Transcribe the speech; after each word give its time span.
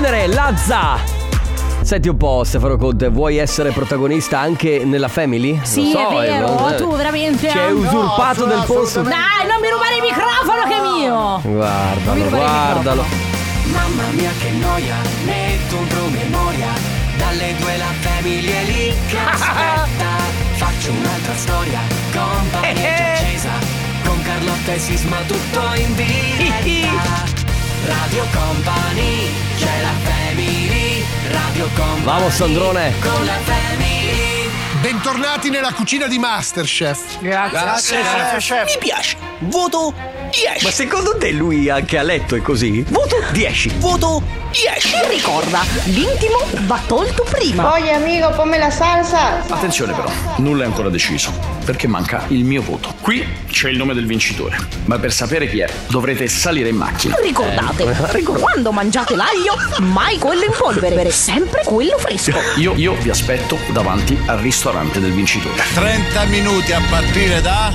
genere, 0.00 0.26
Lazza. 0.28 0.98
Senti 1.82 2.08
un 2.08 2.16
po', 2.16 2.42
Stefano 2.44 2.76
Conte, 2.76 3.08
vuoi 3.08 3.36
essere 3.36 3.70
protagonista 3.70 4.38
anche 4.38 4.82
nella 4.84 5.08
Family? 5.08 5.60
Sì, 5.62 5.92
Lo 5.92 5.98
so, 5.98 6.20
è 6.20 6.26
vero, 6.26 6.68
eh, 6.68 6.74
tu 6.76 6.96
veramente. 6.96 7.50
Ci 7.50 7.58
hai 7.58 7.72
usurpato 7.72 8.44
del 8.46 8.62
posto. 8.66 9.02
Dai, 9.02 9.46
non 9.46 9.60
mi 9.60 9.68
rubare 9.68 9.96
il 9.96 10.02
microfono 10.02 10.62
che 10.68 10.76
è 10.76 10.80
mio! 10.80 11.40
Guardalo, 11.42 12.28
guardalo. 12.28 13.04
Mamma 13.64 14.02
mia 14.12 14.30
che 14.38 14.50
noia, 14.50 14.96
metto 15.24 15.76
un 15.76 15.86
promemoria 15.86 16.68
Dalle 17.16 17.54
due 17.60 17.76
la 17.76 17.92
famiglia 18.00 18.58
è 18.58 18.64
lì 18.64 18.94
che 19.06 19.16
aspetta 19.30 20.08
Faccio 20.54 20.90
un'altra 20.90 21.34
storia, 21.36 21.78
compagnia 22.12 22.96
già 22.96 23.12
accesa 23.14 23.50
Con 24.02 24.20
Carlotta 24.22 24.72
e 24.72 24.78
Sisma 24.80 25.18
tutto 25.28 25.60
in 25.76 25.94
diretta 25.94 27.39
Radio 27.86 28.26
Company, 28.32 29.28
c'è 29.56 29.80
la 29.80 29.92
family 30.02 31.04
Radio 31.30 31.68
Company 31.74 32.04
Vamos, 32.04 32.34
Sandrone. 32.34 32.92
Con 33.00 33.24
la 33.24 33.38
family 33.44 34.39
Bentornati 34.78 35.50
nella 35.50 35.72
cucina 35.72 36.06
di 36.06 36.18
Masterchef. 36.18 37.20
Mi 37.20 37.28
piace. 38.78 39.16
Voto 39.40 39.92
10. 40.30 40.64
Ma 40.64 40.70
secondo 40.70 41.16
te 41.18 41.32
lui 41.32 41.68
anche 41.68 41.98
a 41.98 42.02
letto 42.02 42.36
è 42.36 42.40
così? 42.40 42.82
Voto 42.88 43.16
10. 43.32 43.72
Voto 43.78 44.22
10. 44.52 44.94
E 44.94 45.08
ricorda, 45.08 45.60
l'intimo 45.84 46.38
va 46.66 46.80
tolto 46.86 47.26
prima. 47.28 47.72
Oye 47.72 47.92
amigo, 47.92 48.30
ponme 48.30 48.58
la 48.58 48.70
salsa. 48.70 49.42
Attenzione 49.46 49.92
però, 49.92 50.08
nulla 50.36 50.62
è 50.62 50.66
ancora 50.66 50.88
deciso, 50.88 51.32
perché 51.64 51.88
manca 51.88 52.24
il 52.28 52.44
mio 52.44 52.62
voto. 52.62 52.94
Qui 53.00 53.26
c'è 53.50 53.70
il 53.70 53.76
nome 53.76 53.92
del 53.92 54.06
vincitore, 54.06 54.56
ma 54.84 54.98
per 54.98 55.12
sapere 55.12 55.48
chi 55.48 55.60
è 55.60 55.68
dovrete 55.88 56.28
salire 56.28 56.68
in 56.68 56.76
macchina. 56.76 57.16
Ricordate, 57.20 58.22
quando 58.22 58.70
mangiate 58.72 59.16
l'aglio, 59.16 59.56
mai 59.80 60.16
quello 60.18 60.44
in 60.44 60.54
polvere, 60.56 61.10
sempre 61.10 61.62
quello 61.64 61.98
fresco. 61.98 62.32
Io, 62.56 62.74
io 62.76 62.94
vi 62.94 63.10
aspetto 63.10 63.58
davanti 63.72 64.16
al 64.26 64.38
ristorante 64.38 64.59
del 64.62 65.12
vincitore. 65.12 65.62
30 65.72 66.24
minuti 66.24 66.70
a 66.74 66.80
partire 66.90 67.40
da. 67.40 67.72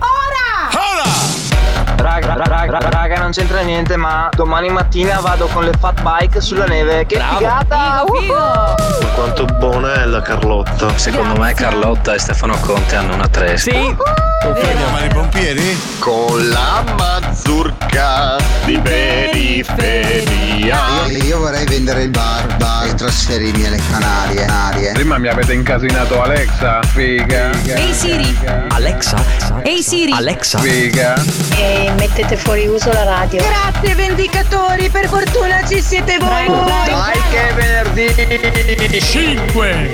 Ora! 0.00 0.68
Ora! 0.72 1.94
Raga, 1.96 2.34
raga, 2.34 2.80
raga, 2.90 3.20
non 3.20 3.30
c'entra 3.30 3.60
niente, 3.60 3.96
ma 3.96 4.28
domani 4.34 4.68
mattina 4.68 5.20
vado 5.20 5.46
con 5.46 5.62
le 5.62 5.70
fat 5.78 6.02
bike 6.02 6.40
sulla 6.40 6.64
neve. 6.64 7.06
Che 7.06 7.20
figata! 7.20 8.04
Figo, 8.04 8.18
figo. 8.18 9.10
Quanto 9.14 9.44
buona 9.44 10.02
è 10.02 10.06
la 10.06 10.20
Carlotta. 10.20 10.98
Secondo 10.98 11.40
me 11.40 11.54
Carlotta 11.54 12.14
e 12.14 12.18
Stefano 12.18 12.58
Conte 12.58 12.96
hanno 12.96 13.14
una 13.14 13.28
tresca. 13.28 13.70
Sì. 13.70 13.96
Chiamiamo 14.40 15.04
i 15.04 15.08
pompieri? 15.08 15.78
Con 15.98 16.48
la 16.48 16.84
mazurka 16.96 18.36
di 18.64 18.78
periferia. 18.80 20.78
Io 21.06 21.38
vorrei 21.38 21.64
vendere 21.66 22.04
il 22.04 22.10
bar, 22.10 22.56
bar 22.56 22.86
e 22.86 22.94
trasferirmi 22.94 23.66
alle 23.66 23.80
Canarie. 23.90 24.44
Canarie. 24.46 24.92
Prima 24.92 25.18
mi 25.18 25.26
avete 25.28 25.52
incasinato 25.52 26.22
Alexa, 26.22 26.80
figa. 26.82 27.50
Ehi 27.64 27.92
Siri, 27.92 28.38
Alexa. 28.68 29.22
ehi 29.64 29.82
Siri. 29.82 30.12
Alexa. 30.12 30.58
Figa. 30.60 31.20
E 31.56 31.92
mettete 31.98 32.36
fuori 32.36 32.66
uso 32.66 32.92
la 32.92 33.02
radio. 33.04 33.42
Grazie 33.42 33.94
vendicatori, 33.96 34.88
per 34.88 35.08
fortuna 35.08 35.66
ci 35.66 35.82
siete 35.82 36.16
voi. 36.18 36.46
Dai 36.46 37.20
che 37.30 37.48
è 37.48 37.54
venerdì! 37.54 39.00
5, 39.00 39.92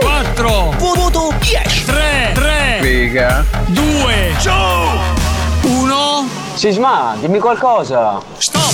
4, 0.00 0.74
Voto 0.78 1.34
10. 1.40 1.84
3, 1.84 2.09
3, 2.80 2.88
Figa. 2.88 3.44
2, 3.66 4.36
1. 5.62 6.28
Sisma, 6.54 7.14
dimmi 7.20 7.38
qualcosa! 7.38 8.18
Stop! 8.38 8.72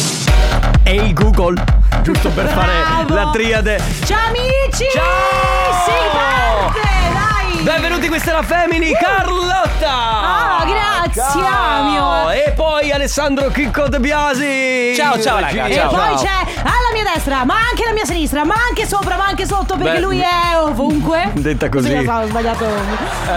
Ehi 0.84 1.12
Google. 1.12 1.60
Giusto 2.02 2.28
per 2.30 2.46
fare 2.46 3.04
Bravo. 3.04 3.14
la 3.14 3.30
triade. 3.32 3.80
Ciao 4.04 4.28
amici! 4.28 4.86
Ciao! 4.92 5.84
Si 5.84 5.92
parte, 6.12 6.88
dai! 7.12 7.62
Benvenuti, 7.62 8.06
questa 8.06 8.30
è 8.30 8.34
la 8.34 8.42
Family, 8.42 8.92
Carlotta! 8.92 9.90
Ah, 9.90 10.64
grazie, 10.64 11.22
Ciao. 11.40 11.80
Amio. 11.80 12.30
E 12.30 12.52
poi 12.54 12.92
Alessandro 12.92 13.50
Chicco 13.50 13.88
De 13.88 13.98
Biasi! 13.98 14.92
Ciao, 14.94 15.20
ciao, 15.20 15.40
raga, 15.40 15.66
E 15.66 15.74
ciao. 15.74 15.88
poi 15.90 16.14
c'è 16.14 16.55
mia 17.02 17.12
destra, 17.12 17.44
ma 17.44 17.54
anche 17.68 17.82
alla 17.84 17.92
mia 17.92 18.04
sinistra, 18.04 18.44
ma 18.44 18.54
anche 18.68 18.86
sopra, 18.86 19.16
ma 19.16 19.26
anche 19.26 19.46
sotto, 19.46 19.76
perché 19.76 19.94
Beh, 19.94 20.00
lui 20.00 20.20
è 20.20 20.58
ovunque. 20.58 21.30
detta 21.34 21.68
così. 21.68 21.88
Sì, 21.88 22.04
so, 22.04 22.12
ho 22.12 22.26
sbagliato. 22.26 22.64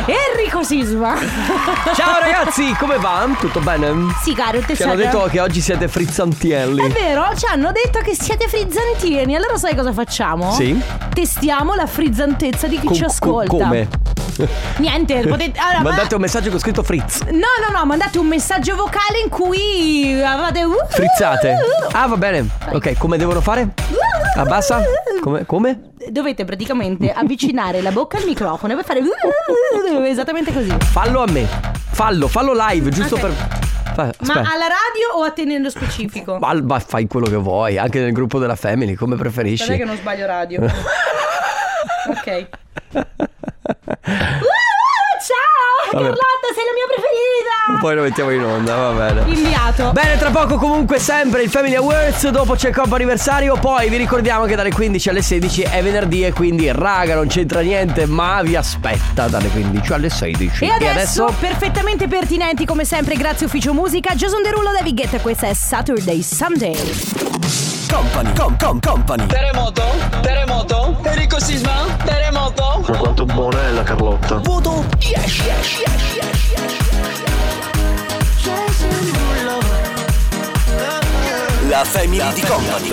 Enrico 0.05 0.63
Sisma. 0.63 1.15
Ciao 1.93 2.19
ragazzi, 2.19 2.73
come 2.79 2.97
va? 2.97 3.27
Tutto 3.39 3.59
bene? 3.59 4.13
Sì, 4.23 4.33
caro, 4.33 4.59
te 4.61 4.75
Ci 4.75 4.83
hanno 4.83 4.95
detto 4.95 5.27
che 5.29 5.39
oggi 5.41 5.59
siete 5.61 5.87
frizzantielli. 5.87 6.85
È 6.85 6.89
vero, 6.89 7.25
ci 7.35 7.45
hanno 7.45 7.71
detto 7.71 7.99
che 7.99 8.15
siete 8.15 8.47
frizzantini. 8.47 9.35
Allora 9.35 9.57
sai 9.57 9.75
cosa 9.75 9.91
facciamo? 9.91 10.51
Sì. 10.53 10.79
Testiamo 11.13 11.73
la 11.75 11.85
frizzantezza 11.85 12.67
di 12.67 12.79
chi 12.79 12.87
Co- 12.87 12.93
ci 12.93 13.01
co- 13.01 13.07
ascolta. 13.07 13.49
come? 13.49 13.87
Niente, 14.77 15.19
potete. 15.27 15.59
Allora, 15.59 15.77
ma- 15.79 15.89
Mandate 15.89 16.15
un 16.15 16.21
messaggio 16.21 16.49
con 16.49 16.59
scritto 16.59 16.81
frizz. 16.83 17.21
No, 17.31 17.47
no, 17.67 17.77
no, 17.77 17.85
mandate 17.85 18.17
un 18.19 18.27
messaggio 18.27 18.75
vocale 18.75 19.19
in 19.23 19.29
cui 19.29 20.21
avete. 20.23 20.65
Frizzate. 20.89 21.55
Ah, 21.91 22.07
va 22.07 22.15
bene. 22.15 22.47
Ok, 22.71 22.97
come 22.97 23.17
devono 23.17 23.41
fare? 23.41 23.48
Abbassa? 24.35 24.83
Come? 25.21 25.43
come? 25.45 25.79
Dovete 26.09 26.45
praticamente 26.45 27.11
avvicinare 27.11 27.81
la 27.81 27.91
bocca 27.91 28.17
al 28.17 28.25
microfono 28.25 28.73
e 28.73 28.75
poi 28.75 28.83
fare. 28.85 29.01
Esattamente 30.07 30.53
così. 30.53 30.71
Fallo 30.91 31.23
a 31.23 31.27
me. 31.31 31.47
Fallo, 31.91 32.27
fallo 32.27 32.53
live, 32.55 32.91
giusto 32.91 33.15
Ok. 33.15 33.21
per. 33.21 33.31
Fa- 33.31 34.03
Ma 34.03 34.09
aspetta. 34.19 34.39
alla 34.39 34.67
radio 34.67 35.15
o 35.15 35.23
a 35.23 35.31
te 35.31 35.45
nello 35.45 35.69
specifico? 35.71 36.37
Ma, 36.39 36.53
ma 36.61 36.79
fai 36.79 37.07
quello 37.07 37.25
che 37.27 37.37
vuoi, 37.37 37.79
anche 37.79 37.99
nel 37.99 38.11
gruppo 38.11 38.37
della 38.37 38.55
Family, 38.55 38.93
come 38.93 39.15
preferisci. 39.15 39.65
Guarda 39.65 39.83
che 39.83 39.89
non 39.89 39.97
sbaglio 39.97 40.25
radio. 40.27 40.61
ok. 42.09 42.47
ciao! 45.21 45.91
Vabbè. 45.91 46.03
Carlotta, 46.03 46.47
sei 46.53 46.65
la 46.65 46.73
mia 46.73 46.87
preferita! 46.87 47.79
Poi 47.79 47.95
lo 47.95 48.01
mettiamo 48.01 48.31
in 48.31 48.43
onda, 48.43 48.75
va 48.75 48.91
bene. 48.91 49.33
Inviato. 49.33 49.91
Bene, 49.91 50.17
tra 50.17 50.29
poco 50.29 50.57
comunque 50.57 50.99
sempre 50.99 51.43
il 51.43 51.49
Family 51.49 51.75
Awards, 51.75 52.29
dopo 52.29 52.55
c'è 52.55 52.69
il 52.69 52.75
Coppa 52.75 52.95
Anniversario, 52.95 53.55
poi 53.55 53.89
vi 53.89 53.97
ricordiamo 53.97 54.45
che 54.45 54.55
dalle 54.55 54.71
15 54.71 55.09
alle 55.09 55.21
16 55.21 55.61
è 55.63 55.83
venerdì 55.83 56.25
e 56.25 56.33
quindi 56.33 56.71
raga 56.71 57.15
non 57.15 57.27
c'entra 57.27 57.61
niente, 57.61 58.05
ma 58.05 58.41
vi 58.41 58.55
aspetta 58.55 59.27
dalle 59.27 59.49
15 59.49 59.93
alle 59.93 60.09
16. 60.09 60.65
E 60.65 60.69
adesso, 60.69 61.33
perfettamente 61.39 62.07
pertinenti 62.07 62.65
come 62.65 62.85
sempre, 62.85 63.15
grazie 63.15 63.45
Ufficio 63.45 63.73
Musica, 63.73 64.13
Jason 64.15 64.41
Derulo, 64.41 64.71
David 64.71 64.95
Guetta, 64.95 65.19
questa 65.19 65.47
è 65.47 65.53
Saturday 65.53 66.21
Sunday. 66.21 67.78
Company, 67.89 68.33
com, 68.33 68.55
com, 68.57 68.79
company. 68.79 69.25
Terremoto? 69.25 69.83
Terremoto? 70.21 70.95
Enrico 71.03 71.39
Sisma? 71.39 71.85
Terremoto? 72.05 72.83
Ma 72.87 72.97
quanto 72.97 73.25
buona 73.25 73.59
è 73.67 73.71
la 73.71 73.83
Carlotta. 73.83 74.35
Voto 74.37 74.85
10. 74.97 75.43
La 81.67 81.83
family 81.83 82.33
di 82.33 82.41
company. 82.41 82.89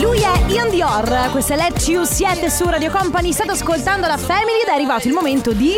Lui 0.00 0.20
è 0.20 0.32
Ian 0.48 0.70
Dior, 0.70 1.28
questa 1.30 1.54
è 1.54 1.56
Let 1.56 1.86
You, 1.86 2.04
siete 2.04 2.50
su 2.50 2.68
Radio 2.68 2.90
Company, 2.90 3.32
state 3.32 3.52
ascoltando 3.52 4.08
la 4.08 4.16
Family 4.16 4.62
ed 4.62 4.68
è 4.68 4.72
arrivato 4.72 5.06
il 5.06 5.14
momento 5.14 5.52
di... 5.52 5.74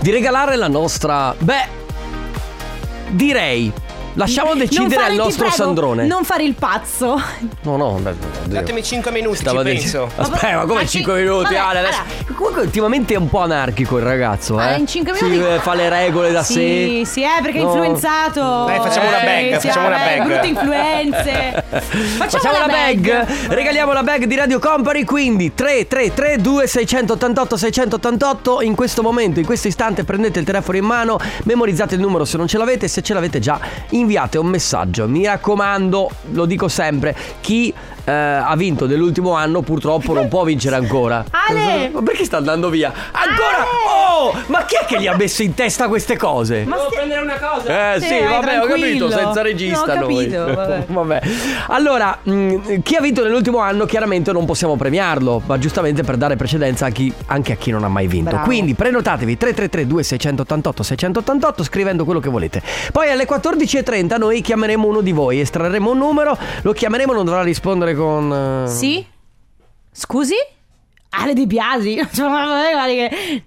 Di 0.00 0.10
regalare 0.10 0.56
la 0.56 0.68
nostra... 0.68 1.34
Beh, 1.36 1.79
direi... 3.12 3.72
Lasciamo 4.14 4.54
decidere 4.54 4.94
fare, 5.02 5.06
al 5.12 5.14
nostro 5.16 5.46
prego, 5.46 5.62
Sandrone. 5.62 6.06
Non 6.06 6.24
fare 6.24 6.42
il 6.44 6.54
pazzo. 6.54 7.20
No, 7.62 7.76
no, 7.76 7.92
beh. 8.00 8.14
Datemi 8.46 8.82
5 8.82 9.10
minuti, 9.12 9.36
Stavo 9.36 9.58
ci 9.64 9.64
penso. 9.72 10.10
Aspetta, 10.16 10.56
ma 10.56 10.60
come 10.62 10.82
Ma 10.82 10.86
5 10.86 11.12
ci- 11.14 11.20
minuti? 11.22 11.42
vabbè, 11.44 11.56
Ale, 11.56 11.78
adesso- 11.78 12.18
Comunque 12.34 12.62
ultimamente 12.62 13.14
è 13.14 13.16
un 13.18 13.28
po' 13.28 13.40
anarchico 13.40 13.98
il 13.98 14.04
ragazzo, 14.04 14.58
eh. 14.60 14.76
In 14.78 14.86
cinque 14.86 15.14
Si, 15.14 15.24
minuti- 15.24 15.46
eh, 15.52 15.58
fa 15.58 15.74
le 15.74 15.88
regole 15.90 16.32
da 16.32 16.42
sì, 16.42 16.54
sé. 16.54 17.02
Sì, 17.04 17.22
è 17.22 17.42
perché 17.42 17.58
è 17.58 17.62
No. 17.62 17.68
influenzato. 17.68 18.64
Dai, 18.64 18.78
facciamo 18.78 19.08
una 19.08 19.18
bag, 19.18 19.58
sì, 19.58 19.66
facciamo 19.68 19.86
una 19.88 20.02
eh, 20.14 20.16
bag. 20.18 20.26
Brutte 20.26 20.46
influenze. 20.46 21.64
Facciamo, 22.20 22.42
Facciamo 22.42 22.58
la 22.58 22.66
bag. 22.66 23.26
Regaliamo 23.48 23.92
la 23.92 24.02
bag 24.02 24.24
di 24.24 24.34
Radio 24.36 24.58
Company. 24.58 25.04
Quindi 25.04 25.52
3332 25.54 26.66
688 26.66 27.56
688. 27.56 28.62
In 28.62 28.74
questo 28.74 29.02
momento, 29.02 29.38
in 29.40 29.46
questo 29.46 29.68
istante, 29.68 30.04
prendete 30.04 30.38
il 30.38 30.44
telefono 30.44 30.76
in 30.78 30.84
mano, 30.84 31.18
memorizzate 31.44 31.94
il 31.94 32.00
numero 32.00 32.24
se 32.24 32.36
non 32.36 32.46
ce 32.48 32.58
l'avete. 32.58 32.88
Se 32.88 33.02
ce 33.02 33.12
l'avete 33.14 33.38
già, 33.38 33.58
inviate 34.00 34.38
un 34.38 34.46
messaggio. 34.46 35.06
Mi 35.08 35.24
raccomando, 35.24 36.10
lo 36.32 36.44
dico 36.44 36.68
sempre, 36.68 37.16
chi 37.40 37.72
eh, 38.04 38.12
ha 38.12 38.54
vinto 38.56 38.86
dell'ultimo 38.86 39.32
anno 39.34 39.62
purtroppo 39.62 40.12
non 40.14 40.28
può 40.28 40.44
vincere 40.44 40.76
ancora. 40.76 41.24
Ale! 41.30 41.90
Ma 41.92 42.02
perché 42.02 42.24
sta 42.24 42.36
andando 42.38 42.68
via? 42.70 42.92
Ancora? 43.12 43.64
Oh! 43.88 44.34
Ma 44.46 44.64
chi 44.64 44.76
è 44.76 44.84
che 44.84 45.00
gli 45.00 45.06
ha 45.06 45.16
messo 45.16 45.42
in 45.42 45.54
testa 45.54 45.88
queste 45.88 46.16
cose? 46.16 46.64
Ma 46.64 46.76
Devo 46.76 46.88
prendere 46.90 47.20
una 47.22 47.38
cosa? 47.38 47.94
Eh 47.96 48.00
Sì, 48.00 48.06
sì, 48.06 48.12
vai, 48.18 48.22
vabbè, 48.22 48.36
ho 48.36 48.40
tranquillo. 48.66 49.06
capito, 49.08 49.10
senza 49.10 49.42
regista 49.42 49.94
No, 49.94 50.04
ho 50.04 50.08
noi. 50.10 50.28
capito, 50.28 50.84
vabbè. 50.92 51.20
Allora, 51.68 52.18
mh, 52.22 52.80
chi 52.82 52.96
ha 52.96 53.00
vinto 53.00 53.22
nell'ultimo 53.22 53.58
anno 53.58 53.86
chiaramente 53.86 54.32
non 54.32 54.44
possiamo 54.44 54.76
premiarlo, 54.76 55.42
ma 55.46 55.58
giustamente 55.58 56.02
per 56.02 56.16
dare 56.16 56.36
precedenza 56.36 56.86
a 56.86 56.90
chi- 56.90 57.12
anche 57.26 57.52
a 57.52 57.56
chi 57.56 57.70
non 57.70 57.84
ha 57.84 57.88
mai 57.88 58.06
vinto. 58.06 58.30
Bravo. 58.30 58.44
Quindi 58.44 58.74
prenotatevi 58.74 59.36
333 59.36 59.86
2688 59.86 60.82
688 60.82 61.64
scrivendo 61.64 62.04
quello 62.04 62.20
che 62.20 62.28
volete. 62.28 62.62
Poi 62.92 63.10
alle 63.10 63.26
14.30 63.26 64.18
noi 64.18 64.40
chiameremo 64.40 64.86
uno 64.86 65.00
di 65.00 65.12
voi, 65.12 65.40
estrarremo 65.40 65.90
un 65.90 65.98
numero, 65.98 66.36
lo 66.62 66.72
chiameremo, 66.72 67.12
non 67.12 67.24
dovrà 67.24 67.42
rispondere 67.42 67.89
con... 67.94 68.64
eh, 68.66 68.68
Sì? 68.68 69.04
Scusi? 69.92 70.34
Ale 71.12 71.32
Di 71.34 71.46
Biasi? 71.46 72.00
Cioè, 72.12 72.28
ma 72.28 72.46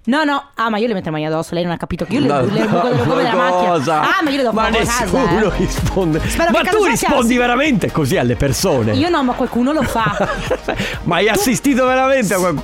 No, 0.04 0.24
no. 0.24 0.44
Ah, 0.54 0.68
ma 0.68 0.76
io 0.76 0.86
le 0.86 0.92
metto 0.92 1.06
le 1.06 1.10
mani 1.12 1.26
addosso. 1.26 1.54
Lei 1.54 1.62
non 1.64 1.72
ha 1.72 1.76
capito 1.78 2.04
che 2.04 2.12
io 2.14 2.20
le, 2.20 2.26
No, 2.26 2.40
le, 2.42 2.50
le, 2.52 2.66
no, 2.66 2.82
le 2.90 2.98
come 2.98 3.22
della 3.22 3.34
ma 3.34 3.50
macchina. 3.50 3.70
cosa? 3.70 4.00
Ah, 4.02 4.22
ma 4.22 4.30
io 4.30 4.36
le 4.36 4.42
do 4.42 4.52
Ma 4.52 4.62
fuoco 4.66 4.76
a 4.82 4.84
casa. 4.86 5.04
nessuno 5.04 5.52
eh. 5.52 5.56
risponde. 5.56 6.20
Spero 6.28 6.50
ma 6.50 6.60
tu 6.62 6.84
rispondi 6.84 7.28
sia- 7.28 7.38
veramente 7.38 7.90
così 7.90 8.16
alle 8.18 8.36
persone? 8.36 8.92
Io 8.96 9.08
no, 9.08 9.22
ma 9.24 9.32
qualcuno 9.32 9.72
lo 9.72 9.82
fa. 9.82 10.28
Ma 11.04 11.16
hai 11.16 11.28
assistito 11.28 11.86
veramente 11.86 12.34
a 12.34 12.38
qualcuno? 12.38 12.62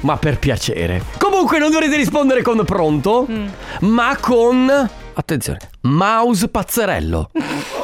Ma 0.00 0.18
per 0.18 0.38
piacere. 0.38 1.02
Comunque 1.18 1.58
non 1.58 1.70
dovrete 1.70 1.96
rispondere 1.96 2.42
con 2.42 2.62
pronto, 2.66 3.26
Mm. 3.30 3.46
ma 3.80 4.14
con 4.20 4.90
attenzione, 5.14 5.58
mouse 5.82 6.48
pazzerello. 6.48 7.30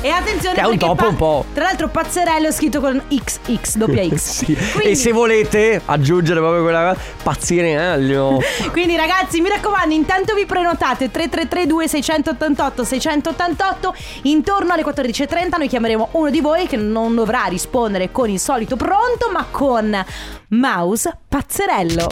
E 0.00 0.08
attenzione 0.08 0.54
Che 0.54 0.60
è 0.60 0.66
un 0.66 0.78
topo 0.78 1.08
un 1.08 1.16
po'. 1.16 1.44
Tra 1.52 1.64
l'altro 1.64 1.88
pazzerello 1.88 2.48
è 2.48 2.52
scritto 2.52 2.80
con 2.80 3.02
XX, 3.08 3.76
doppia 3.76 4.08
X. 4.08 4.30
Sì. 4.42 4.54
Quindi, 4.54 4.90
E 4.90 4.94
se 4.94 5.12
volete 5.12 5.80
aggiungere 5.84 6.40
proprio 6.40 6.62
quella 6.62 6.96
pazzirello. 7.22 8.40
quindi 8.72 8.96
ragazzi, 8.96 9.40
mi 9.40 9.48
raccomando, 9.48 9.94
intanto 9.94 10.34
vi 10.34 10.46
prenotate 10.46 11.10
3332 11.10 11.88
688 11.88 12.84
688 12.84 13.94
intorno 14.22 14.72
alle 14.72 14.84
14:30 14.84 15.58
noi 15.58 15.68
chiameremo 15.68 16.08
uno 16.12 16.30
di 16.30 16.40
voi 16.40 16.66
che 16.66 16.76
non 16.76 17.14
dovrà 17.14 17.44
rispondere 17.44 18.10
con 18.10 18.30
il 18.30 18.40
solito 18.40 18.76
pronto, 18.76 19.30
ma 19.32 19.46
con 19.50 20.04
mouse 20.48 21.18
pazzerello. 21.28 22.06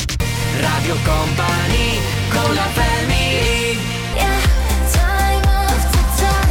Radio 0.60 0.94
Company 1.04 1.98
con 2.30 2.54
la 2.54 2.62
family 2.62 2.89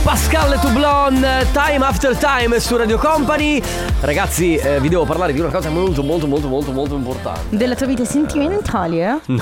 Pascal 0.10 0.60
Toublon, 0.60 1.24
Time 1.52 1.86
After 1.86 2.18
Time 2.18 2.60
su 2.60 2.76
Radio 2.76 2.98
Company. 2.98 3.62
Ragazzi, 4.02 4.56
eh, 4.56 4.80
vi 4.82 4.90
devo 4.90 5.06
parlare 5.06 5.34
di 5.34 5.40
una 5.40 5.52
cosa 5.52 5.70
molto 5.70 6.02
molto 6.02 6.26
molto 6.26 6.48
molto 6.48 6.72
molto 6.72 6.96
importante. 6.96 7.56
Della 7.56 7.76
tua 7.76 7.86
vita 7.86 8.04
sentimentale, 8.06 9.08
eh? 9.08 9.20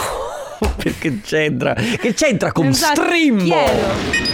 No, 0.59 0.73
perché 0.75 1.21
c'entra? 1.21 1.73
Che 1.73 2.13
c'entra 2.13 2.51
con 2.51 2.67
Esatto, 2.67 3.03
Streammo? 3.03 4.26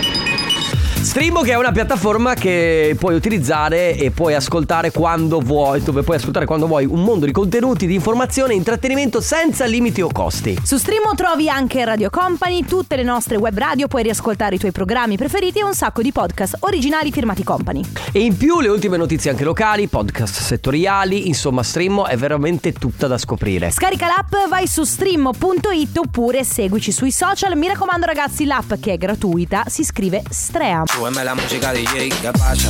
Chiedo. 1.04 1.14
Streammo 1.14 1.42
che 1.42 1.52
è 1.52 1.58
una 1.58 1.72
piattaforma 1.72 2.34
che 2.34 2.96
puoi 2.98 3.16
utilizzare 3.16 3.96
e 3.96 4.12
puoi 4.12 4.34
ascoltare 4.34 4.92
quando 4.92 5.40
vuoi, 5.40 5.82
dove 5.82 6.02
puoi 6.02 6.18
ascoltare 6.18 6.46
quando 6.46 6.68
vuoi 6.68 6.86
un 6.86 7.04
mondo 7.04 7.26
di 7.26 7.32
contenuti, 7.32 7.86
di 7.86 7.94
informazione 7.94 8.54
e 8.54 8.56
intrattenimento 8.56 9.22
senza 9.22 9.66
limiti 9.66 10.02
o 10.02 10.10
costi. 10.12 10.58
Su 10.64 10.78
Streamo 10.78 11.14
trovi 11.16 11.50
anche 11.50 11.84
Radio 11.86 12.10
Company, 12.10 12.66
tutte 12.66 12.96
le 12.96 13.04
nostre 13.04 13.38
web 13.38 13.58
radio, 13.58 13.88
puoi 13.88 14.04
riascoltare 14.04 14.56
i 14.56 14.58
tuoi 14.58 14.72
programmi 14.72 15.18
preferiti 15.18 15.60
e 15.60 15.64
un 15.64 15.74
sacco 15.74 16.02
di 16.02 16.12
podcast 16.12 16.58
originali 16.62 17.12
firmati 17.12 17.44
Company. 17.44 17.84
E 18.12 18.20
in 18.20 18.36
più 18.36 18.60
le 18.60 18.70
ultime 18.70 18.98
notizie 18.98 19.32
anche 19.32 19.44
locali, 19.44 19.88
podcast 19.88 20.40
settoriali, 20.40 21.28
insomma 21.28 21.64
Streammo 21.64 22.06
è 22.06 22.18
veramente 22.18 22.74
tutta 22.74 23.08
da 23.08 23.18
scoprire. 23.18 23.72
Scarica 23.72 24.08
l'app, 24.08 24.50
vai 24.50 24.68
su 24.68 24.84
stream.it 24.84 25.98
oppure 25.98 26.44
seguici 26.44 26.92
sui 26.92 27.12
social. 27.12 27.56
Mi 27.56 27.68
raccomando 27.68 28.06
ragazzi, 28.06 28.46
l'app 28.46 28.74
che 28.80 28.94
è 28.94 28.98
gratuita 28.98 29.66
si 29.68 29.84
scrive 29.84 30.24
Strea. 30.94 31.10
Súbeme 31.10 31.24
la 31.24 31.34
música 31.34 31.72
DJ, 31.74 32.10
¿qué 32.22 32.31
pasa? 32.31 32.69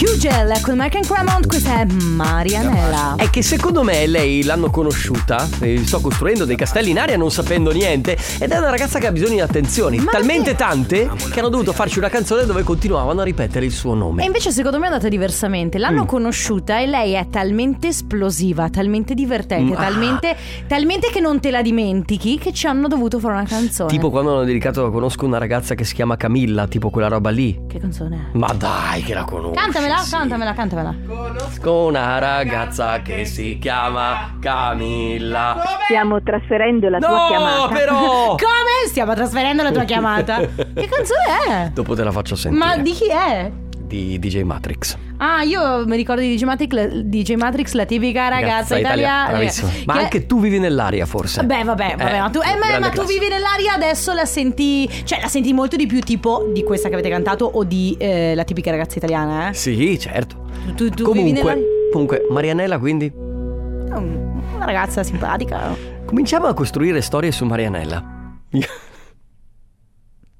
Hugel 0.00 0.52
con 0.62 0.76
Mark 0.76 0.94
and 0.96 1.06
Cremont, 1.06 1.46
questa 1.46 1.80
è 1.80 1.84
Marianella. 1.86 3.14
È 3.16 3.30
che 3.30 3.42
secondo 3.42 3.82
me 3.82 4.06
lei 4.06 4.42
l'hanno 4.42 4.70
conosciuta, 4.70 5.46
e 5.60 5.82
sto 5.84 6.00
costruendo 6.00 6.44
dei 6.44 6.56
castelli 6.56 6.90
in 6.90 6.98
aria 6.98 7.16
non 7.16 7.30
sapendo 7.30 7.70
niente, 7.70 8.16
ed 8.38 8.50
è 8.50 8.58
una 8.58 8.70
ragazza 8.70 8.98
che 8.98 9.06
ha 9.06 9.12
bisogno 9.12 9.34
di 9.34 9.40
attenzioni, 9.40 9.98
Ma 9.98 10.10
talmente 10.12 10.54
tante 10.56 11.08
che 11.30 11.38
hanno 11.38 11.48
dovuto 11.48 11.72
farci 11.72 11.98
una 11.98 12.08
canzone 12.08 12.44
dove 12.44 12.62
continuavano 12.62 13.20
a 13.20 13.24
ripetere 13.24 13.64
il 13.66 13.72
suo 13.72 13.92
E 13.92 13.96
nome. 13.96 14.24
invece 14.24 14.50
secondo 14.50 14.78
me 14.78 14.84
è 14.84 14.88
andata 14.88 15.08
diversamente. 15.08 15.78
L'hanno 15.78 16.02
Mm. 16.04 16.06
conosciuta 16.06 16.80
e 16.80 16.86
lei 16.86 17.12
è 17.12 17.26
talmente 17.30 17.88
esplosiva, 17.88 18.68
talmente 18.70 19.14
divertente, 19.14 19.72
Mm, 19.72 19.76
ah. 19.76 19.82
talmente, 19.82 20.36
talmente 20.66 21.10
che 21.10 21.20
non 21.20 21.40
te 21.40 21.50
la 21.50 21.62
dimentichi 21.62 22.38
che 22.38 22.52
ci 22.52 22.66
hanno 22.66 22.88
dovuto 22.88 23.18
fare 23.18 23.34
una 23.34 23.44
canzone. 23.46 23.90
Tipo 23.90 24.10
quando 24.10 24.32
hanno 24.32 24.44
dedicato 24.44 24.90
conosco 24.90 25.24
una 25.24 25.38
ragazza 25.38 25.74
che 25.74 25.84
si 25.84 25.94
chiama 25.94 26.16
Camilla, 26.16 26.66
tipo 26.66 26.90
quella 26.90 27.08
roba 27.08 27.30
lì. 27.34 27.66
Che 27.68 27.78
canzone 27.78 28.28
è? 28.32 28.36
Ma 28.38 28.52
dai 28.54 29.02
che 29.02 29.12
la 29.12 29.24
conosco. 29.24 29.60
Cantamela, 29.60 30.02
cantamela, 30.08 30.52
cantamela. 30.54 30.94
Conosco 31.06 31.84
una 31.86 32.18
ragazza 32.18 33.02
che 33.02 33.24
si 33.24 33.58
chiama 33.60 34.36
Camilla. 34.40 35.60
Stiamo 35.84 36.22
trasferendo 36.22 36.88
la 36.88 36.98
No, 36.98 37.68
però! 37.70 38.36
Come? 38.40 38.86
Stiamo 38.86 39.14
trasferendo 39.14 39.62
la 39.62 39.72
tua 39.72 39.84
chiamata. 39.84 40.38
che 40.46 40.88
canzone 40.88 41.66
è? 41.66 41.70
Dopo 41.72 41.94
te 41.94 42.04
la 42.04 42.12
faccio 42.12 42.36
sentire. 42.36 42.64
Ma 42.64 42.76
di 42.76 42.92
chi 42.92 43.08
è? 43.10 43.50
Di 43.86 44.18
DJ 44.18 44.42
Matrix. 44.42 44.96
Ah, 45.18 45.42
io 45.42 45.86
mi 45.86 45.94
ricordo 45.96 46.20
di 46.22 46.34
DJ 46.34 46.42
Matrix, 46.44 46.70
la, 46.72 46.86
DJ 46.86 47.34
Matrix, 47.34 47.72
la 47.74 47.84
tipica 47.84 48.28
ragazza, 48.28 48.76
italiana. 48.78 49.28
Bravissima. 49.30 49.70
Ma 49.86 49.92
che- 49.94 49.98
anche 50.00 50.26
tu 50.26 50.40
vivi 50.40 50.58
nell'aria 50.58 51.06
forse. 51.06 51.44
Beh, 51.44 51.62
vabbè, 51.64 51.94
vabbè, 51.96 52.14
Eh, 52.16 52.18
ma 52.20 52.30
tu, 52.30 52.40
eh, 52.40 52.56
ma- 52.56 52.78
ma 52.80 52.88
tu 52.88 53.04
vivi 53.04 53.28
nell'aria 53.28 53.74
adesso 53.74 54.12
la 54.12 54.24
senti. 54.24 54.88
Cioè, 55.04 55.20
la 55.20 55.28
senti 55.28 55.52
molto 55.52 55.76
di 55.76 55.86
più, 55.86 56.00
tipo 56.00 56.50
di 56.52 56.64
questa 56.64 56.88
che 56.88 56.94
avete 56.94 57.10
cantato 57.10 57.44
o 57.44 57.62
di 57.62 57.94
eh, 57.98 58.34
la 58.34 58.42
tipica 58.44 58.70
ragazza 58.70 58.98
italiana, 58.98 59.50
eh? 59.50 59.54
Sì, 59.54 59.98
certo. 59.98 60.46
Tu, 60.74 60.88
tu- 60.88 61.04
Comunque, 61.04 61.88
comunque, 61.92 62.26
Marianella 62.30 62.78
quindi 62.78 63.12
Una 63.14 64.64
ragazza 64.64 65.02
simpatica. 65.02 65.76
cominciamo 66.06 66.46
a 66.46 66.54
costruire 66.54 67.00
storie 67.02 67.30
su 67.30 67.44
Marianella. 67.44 68.02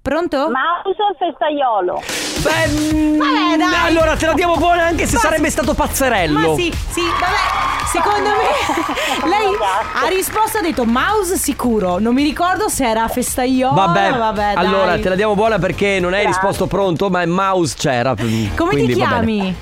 Pronto? 0.02 0.36
Mouse 0.50 1.00
o 1.02 1.14
festaiolo? 1.18 2.02
Beh, 2.44 2.68
mm, 2.68 3.18
Vabbè, 3.18 3.56
dai. 3.56 3.86
allora 3.86 4.16
te 4.16 4.26
la 4.26 4.34
diamo 4.34 4.56
buona 4.56 4.84
anche 4.84 5.06
se 5.06 5.14
Ma 5.14 5.20
sarebbe 5.20 5.46
sì. 5.46 5.50
stato 5.52 5.72
pazzerello. 5.72 6.38
Ma 6.50 6.54
sì, 6.54 6.70
sì, 6.90 7.00
vabbè, 7.00 7.86
secondo 7.90 8.28
me 8.28 9.24
lei 9.28 9.56
ha 10.04 10.08
risposto, 10.08 10.58
ha 10.58 10.60
detto 10.60 10.84
mouse 10.84 11.38
sicuro, 11.38 11.98
non 11.98 12.12
mi 12.12 12.22
ricordo 12.22 12.68
se 12.68 12.86
era 12.86 13.08
festaiolo. 13.08 13.74
Vabbè, 13.74 14.12
vabbè 14.12 14.52
dai. 14.54 14.56
allora 14.56 14.98
te 14.98 15.08
la 15.08 15.14
diamo 15.14 15.34
buona 15.34 15.58
perché 15.58 15.98
non 16.00 16.12
hai 16.12 16.26
risposto 16.26 16.66
pronto, 16.66 17.08
ma 17.08 17.24
mouse 17.24 17.74
c'era. 17.78 18.14
Come 18.14 18.52
quindi 18.54 18.92
ti 18.92 18.98
chiami? 18.98 19.54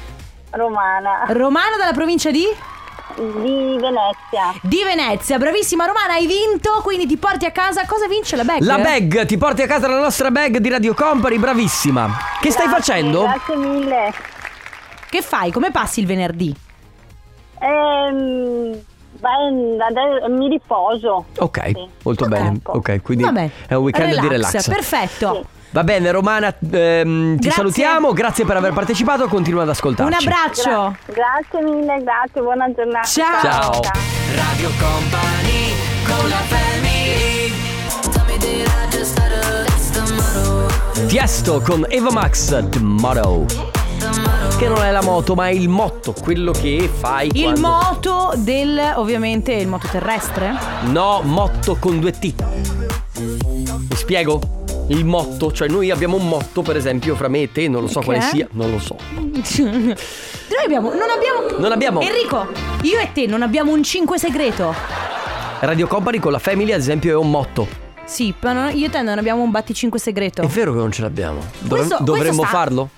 Romana. 0.51 1.25
Romana 1.29 1.77
dalla 1.79 1.93
provincia 1.93 2.31
di? 2.31 2.45
Di 3.15 3.77
Venezia. 3.79 4.55
Di 4.63 4.83
Venezia, 4.85 5.39
bravissima 5.39 5.85
Romana, 5.85 6.15
hai 6.15 6.27
vinto, 6.27 6.81
quindi 6.83 7.07
ti 7.07 7.17
porti 7.17 7.45
a 7.45 7.51
casa, 7.51 7.85
cosa 7.87 8.07
vince 8.09 8.37
la 8.37 8.45
bag? 8.45 8.61
La 8.63 8.79
bag, 8.79 9.27
ti 9.27 9.37
porti 9.37 9.63
a 9.63 9.67
casa 9.67 9.87
la 9.89 10.01
nostra 10.01 10.31
bag 10.31 10.57
di 10.59 10.69
Radio 10.71 10.95
Company, 10.95 11.39
bravissima. 11.39 12.09
Che 12.41 12.51
stai 12.51 12.67
Grazie, 12.69 12.95
facendo? 12.95 13.23
Grazie 13.23 13.57
mille. 13.57 14.13
Che 15.11 15.23
fai? 15.23 15.51
Come 15.53 15.71
passi 15.71 16.01
il 16.01 16.07
venerdì? 16.07 16.55
Ehm, 17.61 18.81
beh, 19.21 20.29
mi 20.31 20.49
riposo. 20.49 21.27
Ok, 21.39 21.67
Sì. 21.67 21.89
molto 22.03 22.27
bene. 22.27 22.61
Ok, 22.65 23.03
quindi 23.03 23.25
Vabbè, 23.25 23.51
è 23.69 23.75
un 23.75 23.83
weekend 23.85 24.19
di 24.21 24.29
relax. 24.29 24.69
Perfetto. 24.69 25.45
Va 25.73 25.85
bene, 25.85 26.11
Romana, 26.11 26.55
ehm, 26.71 27.37
ti 27.37 27.45
Grazie. 27.45 27.51
salutiamo, 27.51 28.13
grazie 28.13 28.45
per 28.45 28.59
aver 28.59 28.75
partecipato, 28.75 29.27
continua 29.27 29.63
ad 29.63 29.71
ascoltarci. 29.71 30.13
Un 30.13 30.19
abbraccio. 30.21 30.97
Grazie 31.07 31.63
mille, 31.63 32.03
grazie, 32.03 32.43
buona 32.43 32.71
giornata. 32.75 33.07
Ciao. 33.07 33.41
Ciao. 33.41 33.81
Radio 34.35 34.69
Company 34.79 35.73
con 36.07 36.29
la 36.29 36.61
Tiesto 41.07 41.61
con 41.61 41.87
Eva 41.89 42.11
Max, 42.11 42.69
Tomorrow. 42.69 43.47
Che 44.59 44.69
non 44.69 44.83
è 44.83 44.91
la 44.91 45.03
moto, 45.03 45.35
ma 45.35 45.49
è 45.49 45.53
il 45.53 45.69
motto, 45.69 46.15
quello 46.23 46.53
che 46.53 46.91
fai 46.93 47.31
Il 47.35 47.43
quando... 47.43 47.61
moto 47.61 48.33
del, 48.37 48.79
ovviamente, 48.97 49.53
il 49.53 49.69
moto 49.69 49.89
terrestre? 49.89 50.55
No, 50.85 51.21
motto 51.23 51.77
con 51.79 51.99
due 51.99 52.13
T. 52.13 52.35
Mi 53.19 53.97
spiego? 53.97 54.62
Il 54.93 55.07
motto, 55.07 55.53
cioè 55.53 55.69
noi 55.69 55.91
abbiamo 55.91 56.17
un 56.17 56.29
motto, 56.29 56.61
per 56.61 56.77
esempio, 56.77 57.15
fra 57.15 57.29
me 57.29 57.43
e 57.43 57.53
te, 57.53 57.67
non 57.67 57.81
lo 57.81 57.87
so 57.89 58.01
Che 58.01 58.05
quale 58.05 58.21
sia, 58.21 58.47
non 58.53 58.71
lo 58.71 58.79
so. 58.79 58.97
Noi 59.15 59.95
abbiamo, 60.65 60.91
non 60.93 61.09
abbiamo... 61.09 61.59
Non 61.59 61.73
abbiamo 61.73 62.01
Enrico, 62.03 62.47
io 62.83 62.99
e 62.99 63.09
te 63.13 63.27
non 63.27 63.41
abbiamo 63.41 63.73
un 63.73 63.83
5 63.83 64.19
segreto. 64.19 64.75
Radio 65.61 65.87
Company 65.87 66.19
con 66.19 66.31
la 66.33 66.39
Family, 66.39 66.73
ad 66.73 66.81
esempio, 66.81 67.11
è 67.13 67.17
un 67.17 67.31
motto. 67.31 67.67
Sì, 68.05 68.35
non- 68.41 68.71
io 68.77 68.87
e 68.87 68.91
te 68.91 69.01
non 69.01 69.17
abbiamo 69.17 69.43
un 69.43 69.51
batticinque 69.51 69.99
segreto. 69.99 70.43
È 70.43 70.47
vero 70.47 70.73
che 70.73 70.79
non 70.79 70.93
ce 70.93 71.01
l'abbiamo. 71.01 71.41
Dovre- 71.61 71.87
Questo- 71.87 72.05
dovremmo 72.05 72.37
questo 72.41 72.57
farlo? 72.57 72.89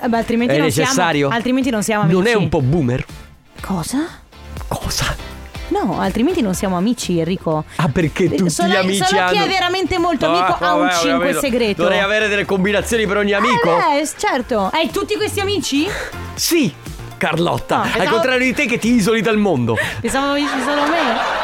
Eh, 0.00 0.08
beh, 0.08 0.16
altrimenti 0.16 0.54
È 0.54 0.56
non 0.56 0.66
necessario? 0.66 1.18
siamo 1.26 1.34
altrimenti 1.34 1.68
non 1.70 1.82
siamo 1.82 2.02
amici. 2.04 2.16
Non 2.16 2.26
è 2.26 2.34
un 2.34 2.48
po' 2.48 2.62
boomer? 2.62 3.04
Cosa? 3.60 3.98
Cosa? 4.68 5.32
No, 5.82 5.98
altrimenti 6.00 6.40
non 6.40 6.54
siamo 6.54 6.76
amici, 6.76 7.18
Enrico. 7.18 7.64
Ah, 7.76 7.88
perché 7.88 8.28
tutti 8.30 8.48
Solo- 8.50 8.68
gli 8.68 8.76
amici 8.76 9.04
solo 9.04 9.20
hanno... 9.22 9.30
chi 9.32 9.38
è 9.38 9.46
veramente 9.48 9.98
molto 9.98 10.26
amico 10.26 10.56
Ah, 10.60 10.68
ha 10.68 10.74
un 10.74 10.80
vabbè, 10.82 10.94
ho 10.94 11.00
5 11.00 11.18
capito. 11.18 11.40
segreto. 11.40 11.82
Dovrei 11.82 12.00
avere 12.00 12.28
delle 12.28 12.44
combinazioni 12.44 13.06
per 13.06 13.16
ogni 13.16 13.32
amico? 13.32 13.76
Eh, 13.76 14.08
certo. 14.16 14.70
Hai 14.72 14.90
tutti 14.90 15.16
questi 15.16 15.40
amici? 15.40 15.88
Sì, 16.34 16.72
Carlotta. 17.18 17.78
No, 17.78 18.02
Al 18.02 18.08
contrario 18.08 18.46
di 18.46 18.54
te 18.54 18.66
che 18.66 18.78
ti 18.78 18.92
isoli 18.94 19.20
dal 19.20 19.36
mondo. 19.36 19.76
Pensavo 20.00 20.30
avessi 20.30 20.60
solo 20.64 20.82
me. 20.82 21.42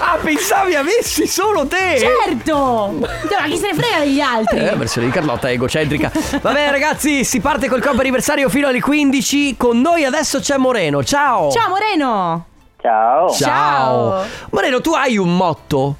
Ah, 0.00 0.18
pensavi 0.20 0.74
avessi 0.74 1.26
solo 1.28 1.66
te? 1.66 1.98
Certo! 1.98 2.98
Ma 3.00 3.08
chi 3.46 3.56
se 3.56 3.70
ne 3.72 3.74
frega 3.74 3.98
degli 4.00 4.20
altri? 4.20 4.58
Eh, 4.58 4.64
la 4.64 4.74
versione 4.74 5.06
di 5.06 5.12
Carlotta 5.12 5.48
è 5.48 5.52
egocentrica. 5.52 6.10
Va 6.42 6.52
bene, 6.52 6.70
ragazzi, 6.72 7.24
si 7.24 7.40
parte 7.40 7.68
col 7.68 7.80
compo 7.82 8.00
anniversario 8.00 8.48
fino 8.48 8.66
alle 8.66 8.80
15. 8.80 9.56
Con 9.56 9.80
noi 9.80 10.04
adesso 10.04 10.40
c'è 10.40 10.56
Moreno. 10.56 11.02
Ciao. 11.04 11.50
Ciao 11.52 11.68
Moreno! 11.68 12.46
Ciao. 12.88 13.30
Ciao. 13.30 14.24
Moreno, 14.50 14.82
tu 14.82 14.92
hai 14.92 15.16
un 15.16 15.34
motto? 15.34 15.96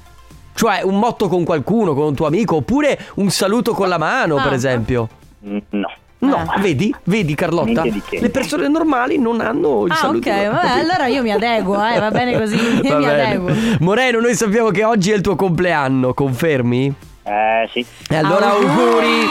Cioè, 0.53 0.81
un 0.83 0.99
motto 0.99 1.27
con 1.27 1.43
qualcuno, 1.43 1.95
con 1.95 2.05
un 2.05 2.13
tuo 2.13 2.27
amico, 2.27 2.57
oppure 2.57 2.99
un 3.15 3.31
saluto 3.31 3.73
con 3.73 3.89
la 3.89 3.97
mano, 3.97 4.35
Ah. 4.37 4.43
per 4.43 4.53
esempio? 4.53 5.09
Mm, 5.47 5.57
No. 5.71 5.89
No, 6.19 6.43
vedi? 6.59 6.93
Vedi 7.03 7.33
Carlotta? 7.35 7.83
Le 7.83 8.29
persone 8.29 8.67
normali 8.67 9.17
non 9.17 9.41
hanno 9.41 9.85
il 9.85 9.91
Ah, 9.91 9.95
saluto. 9.95 10.29
ok, 10.29 10.47
vabbè, 10.51 10.79
allora 10.79 11.07
io 11.07 11.21
mi 11.23 11.31
adeguo, 11.31 11.75
eh, 11.85 11.99
va 11.99 12.09
bene 12.11 12.37
così. 12.37 12.55
Va 12.87 12.97
mi 12.97 13.05
bene. 13.05 13.23
adeguo. 13.25 13.51
Moreno, 13.79 14.19
noi 14.19 14.35
sappiamo 14.35 14.69
che 14.69 14.83
oggi 14.83 15.11
è 15.11 15.15
il 15.15 15.21
tuo 15.21 15.35
compleanno, 15.35 16.13
confermi? 16.13 16.93
Eh 17.23 17.69
sì. 17.73 17.85
E 18.09 18.15
allora 18.15 18.51
auguri. 18.51 18.69
Auguri 18.69 19.25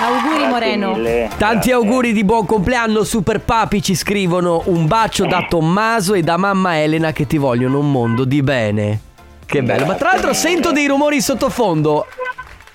Moreno. 0.00 0.92
mille. 0.94 1.30
Tanti 1.38 1.72
auguri 1.72 2.12
di 2.12 2.22
buon 2.24 2.44
compleanno, 2.46 3.02
Super 3.02 3.40
Papi 3.40 3.82
ci 3.82 3.94
scrivono 3.94 4.62
un 4.66 4.86
bacio 4.86 5.24
da 5.26 5.46
Tommaso 5.48 6.12
e 6.14 6.22
da 6.22 6.36
mamma 6.36 6.78
Elena 6.80 7.12
che 7.12 7.26
ti 7.26 7.38
vogliono 7.38 7.78
un 7.78 7.90
mondo 7.90 8.24
di 8.24 8.42
bene. 8.42 9.00
Che 9.46 9.62
bello, 9.62 9.86
ma 9.86 9.94
tra 9.94 10.10
l'altro 10.12 10.32
sento 10.34 10.72
dei 10.72 10.86
rumori 10.86 11.16
in 11.16 11.22
sottofondo. 11.22 12.06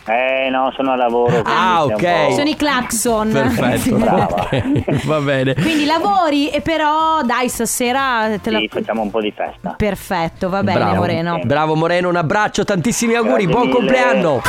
Eh 0.08 0.50
no, 0.50 0.72
sono 0.76 0.94
a 0.94 0.96
lavoro. 0.96 1.42
Ah, 1.46 1.84
un 1.84 1.94
ok. 1.94 2.26
po'- 2.28 2.34
Sono 2.34 2.50
i 2.50 2.56
clacson. 2.56 3.30
Perfetto, 3.32 3.96
Brava. 3.98 4.26
ok, 4.50 5.06
va 5.06 5.20
bene. 5.20 5.54
Quindi 5.54 5.86
lavori 5.86 6.50
e 6.50 6.62
però 6.62 7.22
dai 7.24 7.50
stasera 7.50 8.30
te 8.42 8.50
la... 8.50 8.58
Sì, 8.60 8.68
facciamo 8.68 9.04
un 9.04 9.12
po' 9.12 9.22
di 9.22 9.32
festa. 9.36 9.76
Perfetto, 9.78 10.50
va 10.50 10.64
bene 10.64 10.80
Bravo. 10.80 10.96
Moreno. 10.96 11.40
Bravo 11.44 11.76
Moreno, 11.76 12.10
un 12.10 12.16
abbraccio, 12.16 12.64
tantissimi 12.66 13.14
auguri, 13.14 13.46
Grazie 13.46 13.52
buon 13.52 13.68
mille. 13.68 13.76
compleanno. 13.76 14.42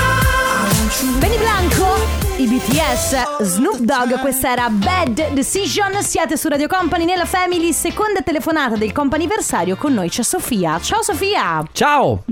Benny 1.18 1.36
Blanco, 1.38 2.21
i 2.42 2.46
BTS, 2.48 3.31
Snoop 3.42 3.78
Dogg, 3.78 4.20
questa 4.20 4.52
era 4.52 4.68
Bad 4.70 5.32
Decision. 5.32 6.00
Siete 6.02 6.36
su 6.36 6.48
Radio 6.48 6.68
Company 6.68 7.04
nella 7.04 7.24
Family, 7.24 7.72
seconda 7.72 8.20
telefonata 8.22 8.76
del 8.76 8.92
comp'anniversario. 8.92 9.74
Con 9.76 9.94
noi 9.94 10.08
c'è 10.08 10.22
Sofia. 10.22 10.78
Ciao 10.80 11.02
Sofia. 11.02 11.62
Ciao. 11.72 12.22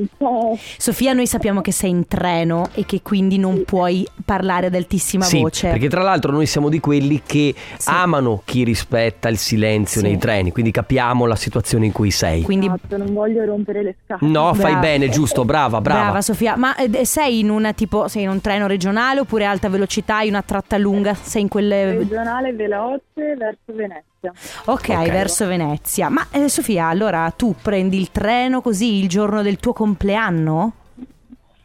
Sofia, 0.76 1.12
noi 1.12 1.26
sappiamo 1.26 1.60
che 1.62 1.72
sei 1.72 1.90
in 1.90 2.06
treno 2.06 2.68
e 2.74 2.84
che 2.86 3.00
quindi 3.02 3.38
non 3.38 3.64
puoi 3.64 4.06
parlare 4.24 4.66
ad 4.66 4.74
altissima 4.74 5.24
Sì, 5.24 5.40
voce. 5.40 5.68
perché 5.70 5.88
tra 5.88 6.02
l'altro 6.02 6.30
noi 6.30 6.46
siamo 6.46 6.68
di 6.68 6.78
quelli 6.78 7.22
che 7.26 7.54
amano 7.86 8.42
chi 8.44 8.62
rispetta 8.62 9.28
il 9.28 9.38
silenzio 9.38 10.00
Sì. 10.00 10.06
nei 10.06 10.18
treni, 10.18 10.52
quindi 10.52 10.70
capiamo 10.70 11.26
la 11.26 11.36
situazione 11.36 11.86
in 11.86 11.92
cui 11.92 12.10
sei. 12.12 12.42
Quindi 12.42 12.68
non 12.68 13.12
voglio 13.12 13.44
rompere 13.44 13.82
le 13.82 13.96
scatole. 14.04 14.30
No, 14.30 14.52
fai 14.54 14.72
Brava. 14.72 14.78
bene, 14.80 15.08
giusto, 15.08 15.44
brava, 15.44 15.80
brava. 15.80 16.00
Brava 16.02 16.20
Sofia, 16.22 16.56
ma 16.56 16.76
eh, 16.76 17.04
sei 17.04 17.40
in 17.40 17.50
una 17.50 17.72
tipo 17.72 18.06
sei 18.06 18.22
in 18.22 18.28
un 18.28 18.40
treno 18.40 18.66
regionale 18.68 19.20
oppure 19.20 19.44
alta 19.44 19.68
velocità, 19.68 20.16
hai 20.18 20.28
una 20.28 20.42
tratta 20.42 20.76
lunga, 20.76 20.98
sei 21.23 21.42
in 21.42 21.49
quelle 21.49 21.97
Regionale 21.97 22.52
veloce 22.52 23.35
verso 23.37 23.73
Venezia. 23.73 24.33
Ok, 24.66 24.88
verso 25.11 25.47
Venezia. 25.47 26.09
Ma 26.09 26.26
eh, 26.30 26.49
Sofia, 26.49 26.87
allora 26.88 27.33
tu 27.37 27.54
prendi 27.61 27.99
il 27.99 28.11
treno 28.11 28.61
così 28.61 28.99
il 29.00 29.09
giorno 29.09 29.42
del 29.42 29.57
tuo 29.59 29.73
compleanno? 29.73 30.73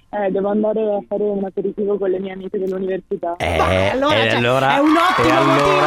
Eh, 0.09 0.31
devo 0.31 0.47
andare 0.47 0.79
a 0.79 0.99
fare 1.09 1.23
un 1.23 1.43
aperitivo 1.43 1.97
con 1.97 2.09
le 2.09 2.19
mie 2.19 2.31
amiche 2.31 2.57
dell'università. 2.57 3.35
Eh, 3.35 3.57
Beh, 3.57 3.89
allora, 3.91 4.15
cioè, 4.15 4.29
allora- 4.29 4.75
è 4.77 4.79
un 4.79 4.95
ottimo 4.95 5.37
allora- 5.37 5.53
motivo. 5.53 5.79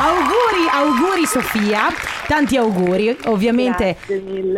Auguri, 0.00 0.68
auguri 0.72 1.26
Sofia. 1.26 1.82
Tanti 2.26 2.56
auguri, 2.56 3.16
ovviamente 3.26 3.96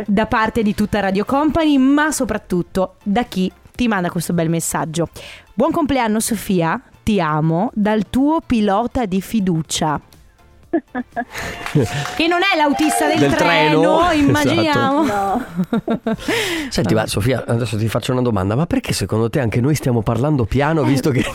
da 0.07 0.25
parte 0.27 0.63
di 0.63 0.75
tutta 0.75 1.01
Radio 1.01 1.25
Company, 1.27 1.77
ma 1.77 2.11
soprattutto 2.11 2.95
da 3.03 3.25
chi 3.25 3.53
ti 3.75 3.87
manda 3.89 4.11
questo 4.11 4.33
bel 4.33 4.49
messaggio. 4.49 5.09
Buon 5.53 5.71
compleanno 5.71 6.19
Sofia, 6.19 6.81
ti 7.11 7.21
amo 7.21 7.73
dal 7.75 8.09
tuo 8.09 8.41
pilota 8.41 9.05
di 9.05 9.21
fiducia. 9.21 10.01
che 10.71 12.29
non 12.29 12.39
è 12.41 12.57
l'autista 12.57 13.09
del, 13.09 13.19
Del 13.19 13.35
treno, 13.35 13.99
esatto. 14.13 14.17
immaginiamo. 14.17 15.03
No, 15.03 15.45
Senti, 16.69 16.95
ma 16.95 17.09
Sofia, 17.09 17.45
adesso 17.45 17.77
ti 17.77 17.89
faccio 17.89 18.13
una 18.13 18.23
domanda, 18.23 18.55
ma 18.55 18.67
perché 18.67 18.93
secondo 18.93 19.29
te 19.29 19.41
anche 19.41 19.61
noi 19.61 19.75
stiamo 19.75 20.03
parlando 20.03 20.45
piano 20.45 20.85
visto 20.85 21.11
che... 21.11 21.25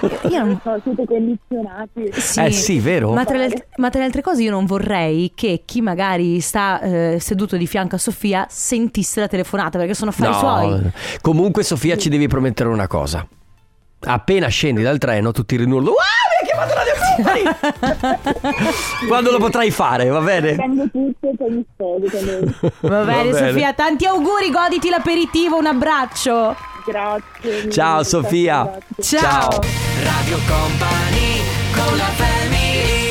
Perché 0.00 0.26
io 0.28 0.44
non 0.44 0.60
so, 0.62 0.78
siete 0.82 1.04
condizionati. 1.06 2.10
Sì. 2.12 2.40
Eh 2.40 2.50
sì, 2.50 2.78
vero? 2.78 3.12
Ma 3.12 3.24
tra, 3.24 3.38
le, 3.38 3.68
ma 3.76 3.88
tra 3.90 4.00
le 4.00 4.06
altre 4.06 4.22
cose 4.22 4.42
io 4.42 4.50
non 4.50 4.66
vorrei 4.66 5.32
che 5.34 5.62
chi 5.64 5.80
magari 5.80 6.40
sta 6.40 6.80
eh, 6.80 7.18
seduto 7.20 7.56
di 7.56 7.66
fianco 7.66 7.94
a 7.94 7.98
Sofia 7.98 8.46
sentisse 8.50 9.20
la 9.20 9.28
telefonata 9.28 9.78
perché 9.78 9.94
sono 9.94 10.10
affari 10.10 10.34
suoi. 10.34 10.92
Comunque 11.22 11.62
Sofia 11.62 11.96
ci 11.96 12.08
devi 12.08 12.28
promettere 12.28 12.68
una 12.68 12.86
cosa. 12.86 13.26
Appena 14.04 14.48
scendi 14.48 14.82
dal 14.82 14.98
treno 14.98 15.32
tu 15.32 15.44
ti 15.44 15.56
rinullo. 15.56 15.92
Ah, 15.92 16.04
mi 16.30 16.36
ha 16.40 16.46
chiamato 16.46 16.74
Radio 16.74 16.92
Company! 17.16 18.64
Quando 19.08 19.30
lo 19.30 19.38
potrai 19.38 19.70
fare, 19.70 20.08
va 20.08 20.20
bene? 20.20 20.50
E. 20.50 20.56
Va 22.80 23.04
bene, 23.04 23.30
bene. 23.30 23.48
Sofia, 23.48 23.72
tanti 23.72 24.06
auguri, 24.06 24.50
goditi 24.50 24.88
l'aperitivo, 24.88 25.56
un 25.56 25.66
abbraccio. 25.66 26.56
Grazie. 26.86 27.70
Ciao 27.70 28.02
Sofia. 28.02 28.80
grazie. 28.94 29.18
Ciao. 29.18 29.48
Radio 30.02 30.38
Company 30.46 31.40
con 31.72 31.96
la 31.96 32.04
family 32.04 33.03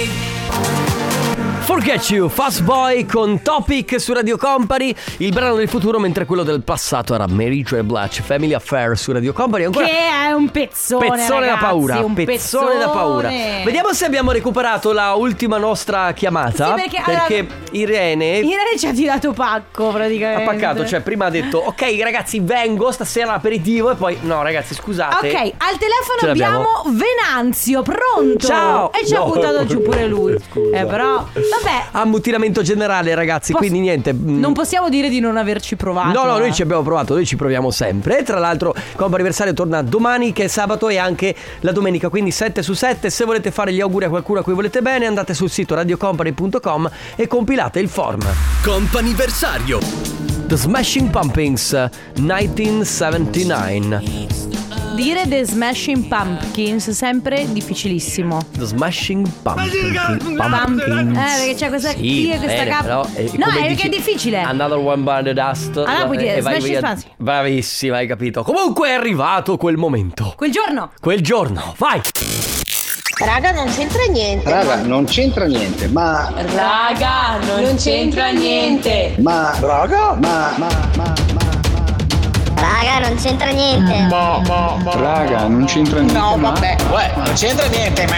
Forget 1.64 2.10
You, 2.10 2.28
Fast 2.28 2.62
Boy 2.64 3.06
con 3.06 3.42
Topic 3.42 4.00
su 4.00 4.12
Radio 4.14 4.38
Company, 4.38 4.94
il 5.18 5.32
brano 5.32 5.56
del 5.56 5.70
futuro 5.70 5.98
mentre 5.98 6.26
quello 6.26 6.44
del 6.44 6.62
passato 6.62 7.16
era 7.16 7.26
Mary 7.26 7.64
J. 7.64 7.80
Blige, 7.82 8.22
Family 8.22 8.54
Affair 8.54 8.98
su 8.98 9.14
Radio 9.14 9.32
Company. 9.32 9.64
Ancora 9.64 9.86
Che 9.86 9.92
è 10.28 10.32
un 10.34 10.50
pezzone, 10.52 11.10
pezzone 11.10 11.40
da 11.40 11.46
ragazzi, 11.54 11.64
paura, 11.66 12.00
un 12.00 12.14
pezzone 12.14 12.78
da 12.78 12.90
paura. 12.90 13.30
pezzone. 13.30 13.64
Vediamo 13.64 13.94
se 13.94 14.06
abbiamo 14.06 14.32
recuperato 14.34 14.92
la 14.92 15.14
ultima 15.14 15.58
nostra 15.58 16.12
chiamata. 16.12 16.76
Sì, 16.76 16.82
perché, 16.90 16.98
allora- 17.02 17.62
Irene 17.72 18.38
Irene 18.40 18.78
ci 18.78 18.88
ha 18.88 18.92
tirato 18.94 19.32
pacco 19.32 19.90
ha 19.90 19.94
praticamente. 19.94 20.44
paccato, 20.44 20.86
cioè 20.86 21.00
prima 21.00 21.26
ha 21.26 21.30
detto 21.30 21.58
ok 21.60 21.98
ragazzi 22.04 22.40
vengo 22.42 22.92
stasera 22.92 23.30
all'aperitivo 23.32 23.90
e 23.92 23.96
poi 23.96 24.18
no 24.22 24.44
ragazzi 24.44 24.74
scusate. 24.76 25.28
Ok, 25.30 25.36
al 25.36 25.78
telefono 25.78 26.30
abbiamo 26.32 26.68
Venanzio, 26.88 27.82
pronto? 27.82 28.46
Ciao. 28.46 28.92
E 28.92 29.06
ci 29.08 29.16
ha 29.16 29.20
No. 29.20 29.26
buttato 29.28 29.66
giù 29.66 29.82
pure 29.82 30.06
lui. 30.08 30.36
Scusa. 30.52 30.78
Eh, 30.78 30.86
però, 30.86 31.26
vabbè, 31.62 31.84
Ammutinamento 31.92 32.62
generale 32.62 33.14
ragazzi, 33.16 33.52
Posso- 33.52 33.66
quindi 33.66 33.82
niente. 33.82 34.14
mm, 34.14 34.40
non 34.40 34.54
possiamo 34.54 34.88
dire 34.90 35.10
di 35.10 35.20
non 35.20 35.36
averci 35.38 35.76
provato. 35.76 36.18
No, 36.18 36.26
no, 36.26 36.38
eh. 36.38 36.40
noi 36.40 36.54
ci 36.54 36.62
abbiamo 36.62 36.82
provato, 36.82 37.14
noi 37.14 37.26
ci 37.26 37.36
proviamo 37.36 37.72
sempre. 37.72 38.20
E 38.20 38.24
tra 38.24 38.40
l'altro, 38.40 38.74
Compo 38.96 39.16
Anniversario 39.16 39.54
torna 39.54 39.82
domani, 39.82 40.32
che 40.34 40.46
è 40.46 40.48
sabato, 40.48 40.90
e 40.90 40.98
anche 40.98 41.36
la 41.62 41.72
domenica, 41.72 42.10
quindi 42.10 42.32
7 42.32 42.62
su 42.62 42.74
7. 42.74 43.10
Se 43.10 43.26
volete 43.26 43.52
fare 43.52 43.74
gli 43.74 43.82
auguri 43.82 44.06
a 44.06 44.10
qualcuno 44.10 44.40
a 44.40 44.44
cui 44.44 44.54
volete 44.54 44.82
bene, 44.82 45.06
andate 45.06 45.34
sul 45.34 45.50
sito 45.50 45.76
radiocompany.com 45.76 46.90
e 47.16 47.28
compilate 47.28 47.80
il 47.80 47.90
form. 47.90 48.22
Comp'anniversario. 48.64 49.80
The 50.48 50.58
Smashing 50.58 51.10
Pumpkins 51.10 51.90
1979. 52.16 54.53
Dire 54.96 55.28
The 55.28 55.44
Smashing 55.46 56.08
Pumpkins 56.08 56.90
sempre 56.92 57.48
difficilissimo. 57.52 58.40
The 58.58 58.66
Smashing 58.66 59.28
Pumpkins. 59.42 59.98
Pumpkins. 60.38 61.18
Eh, 61.18 61.38
perché 61.38 61.56
c'è 61.56 61.68
questa 61.70 61.90
Sì, 61.90 62.30
e 62.30 62.38
questa 62.38 62.64
bene, 62.64 62.70
K. 62.72 62.82
però, 62.82 63.06
eh, 63.16 63.24
no, 63.24 63.46
come 63.46 63.58
è 63.58 63.68
dici- 63.68 63.68
perché 63.68 63.84
è 63.84 63.90
difficile. 63.90 64.42
Another 64.42 64.78
one 64.78 65.02
by 65.04 65.24
the 65.24 65.34
dust. 65.34 65.78
Ah, 65.78 66.06
puoi 66.06 66.18
dire 66.18 66.36
E 66.36 66.42
vai 66.42 66.60
Smashing 66.60 66.80
via- 66.80 66.82
Pumpkins. 66.90 67.14
Bravissima, 67.18 67.98
hai 67.98 68.08
capito. 68.08 68.44
Comunque 68.44 68.90
è 68.90 68.94
arrivato 68.94 69.58
quel 69.58 69.78
momento. 69.78 70.34
Quel 70.38 70.52
giorno. 70.52 70.92
Quel 71.02 71.22
giorno. 71.22 71.74
Vai. 71.78 72.00
Raga, 73.18 73.52
non 73.52 73.68
c'entra 73.74 74.04
niente. 74.12 74.50
Raga, 74.50 74.76
non 74.84 75.06
c'entra 75.06 75.46
niente, 75.46 75.88
ma. 75.88 76.32
Raga, 76.36 77.40
non, 77.46 77.76
c'entra 77.78 78.30
niente. 78.30 79.16
Ma. 79.20 79.56
Raga? 79.60 80.14
Ma. 80.20 80.54
Ma. 80.58 80.68
Ma. 80.98 81.43
Raga, 82.56 83.00
non 83.08 83.16
c'entra 83.18 83.50
niente. 83.52 84.08
Raga, 84.10 85.48
non 85.48 85.66
c'entra 85.66 86.00
niente. 86.00 86.18
No, 86.18 86.36
ma- 86.38 86.52
vabbè. 86.52 86.76
Uè, 86.92 87.12
non 87.16 87.34
c'entra 87.34 87.68
niente, 87.68 88.06
ma. 88.08 88.16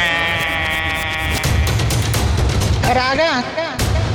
Raga, 2.93 3.43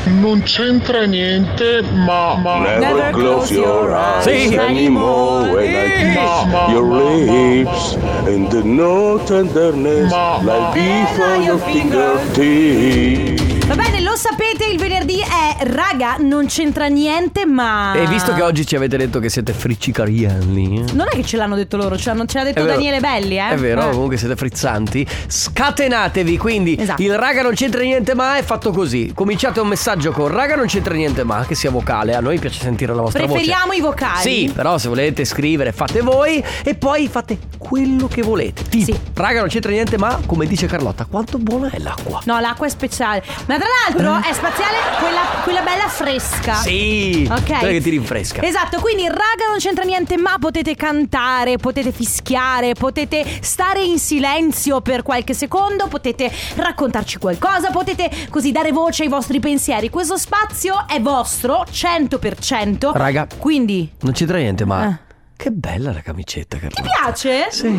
Non 0.05 0.43
c'entra 0.43 1.05
niente, 1.05 1.83
ma. 1.83 2.35
ma 2.35 2.77
Never 2.79 3.11
close 3.13 3.53
your 3.53 3.93
eyes 3.95 4.25
Sì. 4.25 4.57
anymore 4.57 5.51
when 5.53 5.71
I 5.71 6.15
kiss 6.15 6.45
Ma- 6.51 6.69
your 6.71 6.85
ma- 6.85 7.03
lips 7.03 7.97
and 8.27 8.49
the 8.49 8.63
no 8.65 9.19
tenderness 9.25 10.11
Ma- 10.11 10.39
like 10.39 10.59
ma- 10.59 10.71
before 10.73 11.37
your 11.45 11.59
fingertips. 11.61 13.67
Va 13.67 13.75
bene, 13.77 14.01
lo 14.01 14.10
sapete, 14.21 14.67
il 14.67 14.79
venerdì 14.79 15.19
è 15.21 15.65
raga, 15.65 16.17
non 16.19 16.47
c'entra 16.47 16.87
niente, 16.89 17.47
ma. 17.47 17.95
E 17.95 18.07
visto 18.07 18.35
che 18.35 18.43
oggi 18.43 18.67
ci 18.67 18.77
avete 18.77 18.97
detto 18.99 19.19
che 19.19 19.31
siete 19.31 19.53
friccicarielli. 19.55 20.93
Non 20.93 21.07
è 21.11 21.15
che 21.17 21.25
ce 21.25 21.37
l'hanno 21.39 21.57
detto 21.57 21.77
loro, 21.79 21.97
ce 21.97 22.11
l'hanno, 22.11 22.27
ce 22.27 22.39
l'ha 22.39 22.45
detto. 22.45 22.65
Daniele 22.65 23.01
Belli, 23.01 23.39
eh? 23.39 23.49
È 23.51 23.57
vero, 23.57 23.89
Eh. 23.89 23.91
comunque 23.93 24.17
siete 24.19 24.37
frizzanti. 24.37 25.07
Scatenatevi, 25.27 26.37
quindi 26.37 26.77
Esatto. 26.79 27.01
il 27.03 27.17
raga 27.17 27.43
non 27.43 27.55
c'entra 27.55 27.81
niente 27.83 28.15
ma 28.15 28.37
è 28.37 28.43
fatto 28.43 28.71
così. 28.73 29.13
Cominciate 29.15 29.61
un 29.61 29.69
messaggio 29.69 30.13
con 30.13 30.29
raga 30.29 30.55
non 30.57 30.67
c'entra 30.67 30.95
niente 30.95 31.25
ma, 31.25 31.45
che 31.47 31.55
sia 31.55 31.71
vocale. 31.71 32.15
A 32.15 32.21
noi 32.21 32.39
piace 32.39 32.61
sentire 32.61 32.95
la 32.95 33.01
vostra 33.03 33.25
Preferiamo 33.25 33.67
voce. 33.69 33.79
i 33.79 33.81
vocali. 33.81 34.21
Sì, 34.21 34.53
però 34.55 34.77
se 34.79 34.89
volete 34.89 35.25
scrivere 35.25 35.73
fate 35.73 36.03
voi 36.03 36.43
e 36.63 36.75
poi 36.75 37.09
fate 37.09 37.39
quello 37.59 38.07
che 38.09 38.23
volete. 38.23 38.63
Tipo, 38.69 38.93
Sì. 38.93 38.99
raga 39.15 39.41
non 39.41 39.49
c'entra 39.49 39.71
niente 39.71 39.97
ma, 39.99 40.19
come 40.27 40.47
dice 40.47 40.67
Carlotta, 40.67 41.07
quanto 41.09 41.39
buona 41.39 41.71
è 41.71 41.79
l'acqua? 41.79 42.21
No, 42.25 42.39
l'acqua 42.39 42.67
è 42.67 42.71
speciale. 42.71 43.23
Ma 43.47 43.57
tra 43.57 43.67
l'altro 43.87 44.10
è 44.19 44.33
spaziale 44.33 44.77
quella, 44.99 45.21
quella 45.43 45.61
bella 45.63 45.89
fresca. 45.89 46.55
Sì, 46.55 47.29
Ok. 47.31 47.45
quella 47.59 47.73
che 47.73 47.81
ti 47.81 47.91
rinfresca. 47.91 48.43
Esatto, 48.43 48.81
quindi 48.81 49.07
raga 49.07 49.47
non 49.49 49.59
c'entra 49.59 49.85
niente, 49.85 50.17
ma 50.17 50.37
potete 50.39 50.75
cantare, 50.75 51.57
potete 51.57 51.93
fischiare, 51.93 52.73
potete 52.75 53.25
stare 53.41 53.83
in 53.83 53.99
silenzio 53.99 54.81
per 54.81 55.03
qualche 55.03 55.35
secondo, 55.35 55.87
potete 55.87 56.31
raccontarci 56.57 57.19
qualcosa, 57.19 57.71
potete 57.71 58.11
così 58.31 58.51
dare 58.53 58.73
voce 58.73 59.05
ai 59.05 59.09
vostri 59.09 59.39
pensieri. 59.41 59.91
Questo 59.91 60.17
spazio 60.17 60.87
è 60.89 61.01
vostro, 61.01 61.65
100%. 61.71 62.91
Raga. 62.93 63.27
Quindi, 63.39 63.91
Non 64.01 64.13
c'entra 64.13 64.39
niente 64.39 64.65
ma... 64.65 64.87
Eh. 64.89 65.09
Che 65.41 65.51
bella 65.53 65.91
la 65.95 66.03
camicetta, 66.03 66.59
Carlotta. 66.59 66.83
ti 66.83 66.89
piace? 67.01 67.47
Sì. 67.51 67.75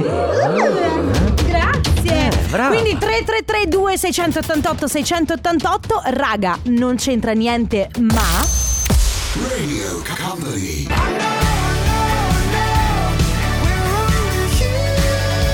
Grazie. 1.45 2.27
Eh, 2.27 2.35
brava. 2.49 2.69
Quindi 2.73 2.97
3332 2.97 3.97
688 3.97 4.87
688 4.87 6.01
raga, 6.05 6.57
non 6.63 6.95
c'entra 6.95 7.33
niente, 7.33 7.87
ma 7.99 8.23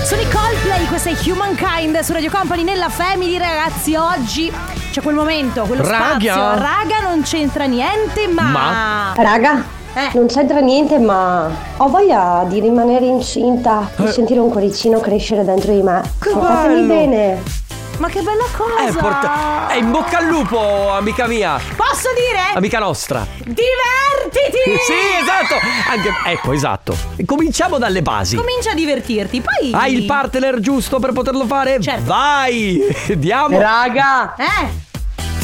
Sono 0.06 0.22
i 0.22 0.28
Coldplay, 0.30 0.86
questa 0.86 1.10
è 1.10 1.30
Humankind 1.30 2.00
su 2.00 2.14
Radio 2.14 2.30
Company 2.32 2.64
nella 2.64 2.88
Family, 2.88 3.38
ragazzi. 3.38 3.96
Oggi 3.96 4.50
c'è 4.92 5.02
quel 5.02 5.16
momento, 5.16 5.66
quello 5.66 5.84
Raga. 5.84 6.08
spazio. 6.08 6.34
Raga, 6.34 7.00
non 7.02 7.22
c'entra 7.24 7.66
niente, 7.66 8.28
ma. 8.30 8.44
Ma? 8.44 9.14
Raga, 9.18 9.66
Eh. 9.98 10.10
non 10.14 10.28
c'entra 10.28 10.60
niente, 10.60 11.00
ma 11.00 11.50
ho 11.78 11.88
voglia 11.90 12.46
di 12.48 12.60
rimanere 12.60 13.06
incinta 13.06 13.90
e 13.98 14.12
sentire 14.12 14.40
un 14.40 14.50
cuoricino 14.52 15.00
crescere 15.00 15.44
dentro 15.44 15.74
di 15.74 15.82
me. 15.82 16.02
Che 16.20 16.30
Portatemi 16.30 16.74
bello. 16.76 16.88
bene. 16.88 17.44
Ma 17.98 18.08
che 18.10 18.22
bella 18.22 18.44
cosa! 18.56 18.88
Eh, 18.88 18.92
porta- 18.94 19.70
eh, 19.72 19.80
in 19.80 19.90
bocca 19.90 20.20
al 20.20 20.28
lupo, 20.28 20.92
amica 20.92 21.26
mia. 21.26 21.60
Posso 21.76 22.10
dire? 22.16 22.54
Amica 22.54 22.78
nostra. 22.78 23.26
Divertiti! 23.40 24.78
Sì, 24.86 24.94
esatto. 25.20 25.56
Anche, 25.90 26.10
ecco, 26.28 26.52
esatto. 26.52 26.96
Cominciamo 27.26 27.80
dalle 27.80 28.04
basi. 28.04 28.36
Comincia 28.36 28.72
a 28.72 28.76
divertirti, 28.76 29.42
poi. 29.42 29.72
Hai 29.74 29.94
il 29.96 30.06
partner 30.06 30.60
giusto 30.60 31.00
per 31.00 31.12
poterlo 31.12 31.46
fare? 31.48 31.80
Certo. 31.82 32.04
Vai! 32.06 32.80
Diamo. 33.16 33.58
Raga, 33.60 34.36
Eh, 34.38 34.86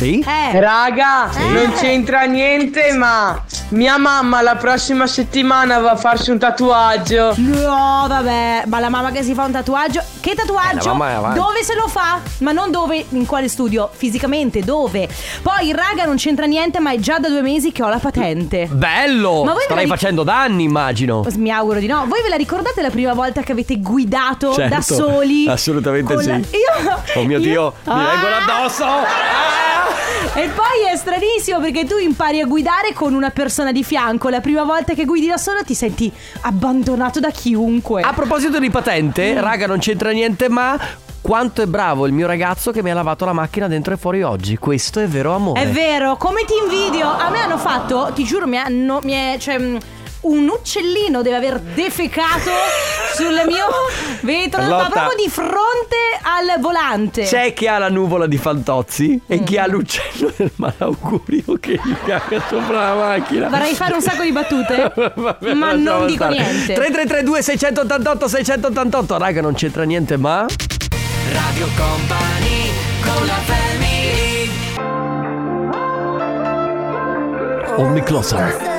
Sì? 0.04 0.20
eh. 0.28 0.60
raga, 0.60 1.30
non 1.38 1.74
c'entra 1.80 2.24
niente, 2.24 2.92
ma 2.94 3.42
mia 3.70 3.98
mamma 3.98 4.42
la 4.42 4.56
prossima 4.56 5.08
settimana 5.08 5.80
va 5.80 5.92
a 5.92 5.96
farsi 5.96 6.30
un 6.32 6.38
tatuaggio. 6.40 7.34
No, 7.38 8.06
vabbè, 8.08 8.64
ma 8.68 8.80
la 8.80 8.90
mamma 8.90 9.12
che 9.12 9.24
si 9.24 9.34
fa 9.34 9.46
un 9.46 9.52
tatuaggio. 9.52 10.02
Che 10.20 10.36
tatuaggio? 10.36 10.80
Eh, 10.80 10.86
la 10.86 10.94
mamma 10.94 11.10
è 11.10 11.14
avanti. 11.14 11.40
dove 11.40 11.64
se 11.64 11.76
lo 11.76 11.88
fa? 11.88 12.20
Ma 12.40 12.52
non 12.52 12.70
dove, 12.72 13.06
in 13.10 13.26
quale 13.26 13.48
studio? 13.48 13.90
Fisicamente, 13.94 14.62
dove? 14.62 15.08
Poi, 15.42 15.72
raga, 15.72 16.06
non 16.06 16.16
c'entra 16.18 16.46
niente, 16.46 16.80
ma 16.80 16.92
è 16.92 16.98
già 16.98 17.18
da 17.20 17.30
due 17.30 17.42
mesi 17.42 17.72
che 17.72 17.82
ho 17.84 17.90
la 17.90 17.98
patente. 18.00 18.68
Bello! 18.72 19.44
Ma 19.44 19.54
voi 19.54 19.64
Starai 19.64 19.84
ric- 19.86 19.94
facendo 19.94 20.24
danni, 20.24 20.64
immagino. 20.64 21.26
Mi 21.38 21.50
auguro 21.52 21.80
di 21.80 21.88
no. 21.88 22.06
Voi 22.08 22.22
ve 22.22 22.30
la 22.30 22.36
ricordate 22.36 22.82
la 22.82 22.90
prima 22.90 23.14
volta 23.14 23.42
che 23.42 23.52
avete 23.54 23.80
guidato 23.80 24.54
Certo, 24.54 24.76
da 24.76 24.82
soli? 24.82 25.48
assolutamente 25.48 26.14
Con 26.14 26.24
sì. 26.24 26.30
la- 26.30 26.36
Io. 26.38 27.02
Oh 27.16 27.24
mio 27.24 27.38
io- 27.38 27.44
Dio, 27.44 27.74
mi 27.86 27.92
Ah! 27.92 28.10
vengono 28.12 28.36
addosso! 28.36 28.84
Ah! 28.86 29.63
E 30.36 30.50
poi 30.50 30.92
è 30.92 30.96
stranissimo 30.96 31.60
perché 31.60 31.86
tu 31.86 31.96
impari 31.98 32.42
a 32.42 32.48
guidare 32.48 32.92
con 32.92 33.14
una 33.14 33.30
persona 33.30 33.72
di 33.72 33.84
fianco. 33.84 34.30
La 34.30 34.42
prima 34.42 34.64
volta 34.64 34.96
che 34.96 35.06
guidi 35.06 35.28
da 35.28 35.38
solo 35.38 35.64
ti 35.64 35.76
senti 35.76 36.12
abbandonato 36.42 37.20
da 37.20 37.30
chiunque. 37.30 38.02
A 38.02 38.14
proposito 38.14 38.58
di 38.58 38.72
patente, 38.72 39.40
raga, 39.40 39.68
non 39.68 39.78
c'entra 39.78 40.10
niente, 40.10 40.50
ma 40.50 40.76
quanto 41.22 41.62
è 41.62 41.68
bravo 41.68 42.08
il 42.08 42.14
mio 42.14 42.26
ragazzo 42.26 42.72
che 42.72 42.82
mi 42.82 42.90
ha 42.90 42.96
lavato 42.96 43.26
la 43.26 43.34
macchina 43.34 43.68
dentro 43.68 43.94
e 43.94 43.98
fuori 43.98 44.24
oggi. 44.24 44.58
Questo 44.58 45.00
è 45.00 45.08
vero 45.08 45.36
amore. 45.36 45.62
È 45.62 45.70
vero, 45.70 46.18
come 46.18 46.46
ti 46.46 46.54
invidio. 46.64 47.08
A 47.08 47.30
me 47.30 47.40
hanno 47.40 47.60
fatto, 47.60 48.10
ti 48.16 48.24
giuro, 48.24 48.48
mi 48.48 48.58
hanno. 48.58 49.02
Mi 49.04 49.12
è, 49.12 49.36
cioè, 49.38 49.60
mm, 49.60 49.78
un 50.24 50.48
uccellino 50.50 51.22
deve 51.22 51.36
aver 51.36 51.60
defecato 51.60 52.52
sul 53.16 53.42
mio 53.46 53.66
vetro, 54.22 54.62
ma 54.62 54.68
Carlotta. 54.68 54.90
proprio 54.90 55.24
di 55.26 55.30
fronte 55.30 55.98
al 56.22 56.60
volante. 56.62 57.24
C'è 57.24 57.54
chi 57.54 57.68
ha 57.68 57.78
la 57.78 57.90
nuvola 57.90 58.26
di 58.26 58.38
Fantozzi 58.38 59.20
e 59.28 59.40
Mm. 59.40 59.44
chi 59.44 59.58
ha 59.58 59.68
l'uccello 59.68 60.32
del 60.36 60.52
malaugurio 60.56 61.58
che 61.60 61.80
gli 61.84 61.96
caga 62.06 62.42
sopra 62.48 62.94
la 62.94 62.96
macchina. 62.96 63.48
Vorrei 63.50 63.74
fare 63.76 63.94
un 63.94 64.02
sacco 64.02 64.24
di 64.24 64.32
battute, 64.32 64.92
Vabbè, 65.16 65.54
ma 65.54 65.74
non 65.74 66.06
dico 66.08 66.24
stare. 66.24 66.36
niente. 66.36 66.74
3332 66.74 67.42
688 67.42 68.28
688 68.28 69.18
Raga 69.18 69.42
non 69.42 69.54
c'entra 69.54 69.84
niente 69.84 70.18
ma 70.18 70.46
Radio 71.32 71.68
Company 71.76 72.72
con 73.02 73.26
la 73.26 73.34
family 73.46 74.52
me 77.94 78.02
closer 78.04 78.73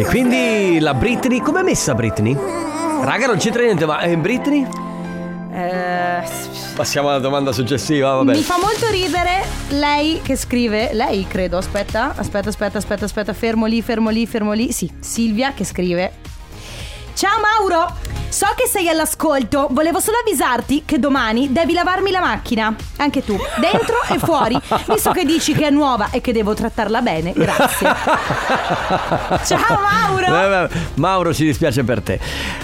E 0.00 0.04
quindi 0.06 0.78
la 0.80 0.94
Britney 0.94 1.42
Com'è 1.42 1.60
messa 1.62 1.94
Britney? 1.94 2.34
Raga 2.34 3.26
non 3.26 3.36
c'entra 3.36 3.64
niente 3.64 3.84
ma 3.84 3.98
è 3.98 4.16
Britney? 4.16 4.66
Eh, 5.52 6.22
Passiamo 6.74 7.10
alla 7.10 7.18
domanda 7.18 7.52
successiva 7.52 8.14
vabbè 8.14 8.34
Mi 8.34 8.40
fa 8.40 8.56
molto 8.58 8.88
ridere 8.90 9.44
lei 9.68 10.22
che 10.22 10.36
scrive, 10.36 10.94
lei 10.94 11.26
credo, 11.26 11.58
aspetta, 11.58 12.14
aspetta, 12.16 12.48
aspetta, 12.48 12.78
aspetta, 12.78 13.04
aspetta, 13.04 13.34
fermo 13.34 13.66
lì, 13.66 13.82
fermo 13.82 14.08
lì, 14.08 14.26
fermo 14.26 14.52
lì. 14.52 14.72
Sì, 14.72 14.90
Silvia 15.00 15.52
che 15.52 15.64
scrive. 15.66 16.12
Ciao 17.12 17.38
Mauro, 17.38 17.94
so 18.30 18.46
che 18.56 18.66
sei 18.66 18.88
all'ascolto, 18.88 19.66
volevo 19.70 20.00
solo 20.00 20.18
avvisarti 20.18 20.84
che 20.86 20.98
domani 20.98 21.52
devi 21.52 21.72
lavarmi 21.72 22.10
la 22.10 22.20
macchina, 22.20 22.74
anche 22.96 23.24
tu, 23.24 23.36
dentro 23.60 23.96
e 24.08 24.18
fuori, 24.18 24.58
visto 24.86 25.10
che 25.10 25.24
dici 25.24 25.52
che 25.52 25.66
è 25.66 25.70
nuova 25.70 26.08
e 26.10 26.20
che 26.20 26.32
devo 26.32 26.54
trattarla 26.54 27.02
bene, 27.02 27.32
grazie. 27.34 27.88
Ciao 29.44 29.78
Mauro! 29.80 30.68
Mauro 30.94 31.34
ci 31.34 31.44
dispiace 31.44 31.84
per 31.84 32.00
te 32.00 32.18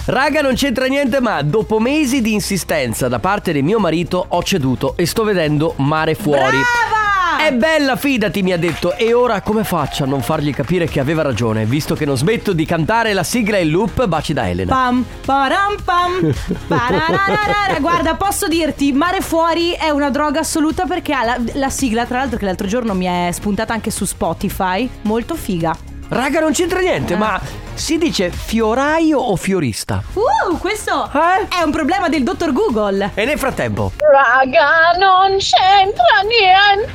Raga 0.06 0.40
non 0.40 0.54
c'entra 0.54 0.86
niente 0.86 1.20
ma 1.20 1.42
dopo 1.42 1.78
mesi 1.78 2.20
di 2.20 2.32
insistenza 2.32 3.08
da 3.08 3.18
parte 3.18 3.52
di 3.52 3.62
mio 3.62 3.78
marito 3.78 4.24
ho 4.28 4.42
ceduto 4.42 4.94
e 4.96 5.06
sto 5.06 5.24
vedendo 5.24 5.74
mare 5.76 6.14
fuori 6.14 6.58
Brava! 6.58 7.05
È 7.46 7.52
bella, 7.52 7.94
fidati, 7.94 8.42
mi 8.42 8.52
ha 8.52 8.58
detto. 8.58 8.96
E 8.96 9.12
ora 9.12 9.40
come 9.40 9.62
faccio 9.62 10.02
a 10.02 10.06
non 10.08 10.20
fargli 10.20 10.52
capire 10.52 10.88
che 10.88 10.98
aveva 10.98 11.22
ragione, 11.22 11.64
visto 11.64 11.94
che 11.94 12.04
non 12.04 12.16
smetto 12.16 12.52
di 12.52 12.64
cantare 12.64 13.12
la 13.12 13.22
sigla 13.22 13.56
in 13.58 13.70
loop 13.70 14.04
Baci 14.06 14.32
da 14.32 14.48
Elena. 14.48 14.74
Pam, 14.74 15.04
param, 15.24 15.76
pam, 15.84 16.34
parararara. 16.66 17.78
Guarda, 17.78 18.16
posso 18.16 18.48
dirti, 18.48 18.90
Mare 18.92 19.20
Fuori 19.20 19.70
è 19.70 19.90
una 19.90 20.10
droga 20.10 20.40
assoluta 20.40 20.86
perché 20.86 21.12
ha 21.12 21.22
la, 21.22 21.38
la 21.52 21.70
sigla, 21.70 22.04
tra 22.04 22.18
l'altro 22.18 22.36
che 22.36 22.46
l'altro 22.46 22.66
giorno 22.66 22.94
mi 22.94 23.04
è 23.04 23.30
spuntata 23.30 23.72
anche 23.72 23.92
su 23.92 24.04
Spotify, 24.04 24.90
molto 25.02 25.36
figa. 25.36 25.94
Raga, 26.08 26.40
non 26.40 26.52
c'entra 26.52 26.78
niente, 26.80 27.14
Eh. 27.14 27.16
ma 27.16 27.40
si 27.74 27.98
dice 27.98 28.30
fioraio 28.30 29.18
o 29.18 29.34
fiorista? 29.36 30.02
Uh, 30.14 30.56
questo 30.58 31.10
Eh? 31.12 31.48
è 31.58 31.62
un 31.62 31.70
problema 31.72 32.08
del 32.08 32.22
dottor 32.22 32.52
Google. 32.52 33.10
E 33.14 33.24
nel 33.24 33.38
frattempo, 33.38 33.90
Raga, 33.98 34.92
non 34.98 35.36
c'entra 35.38 36.20
niente. 36.22 36.94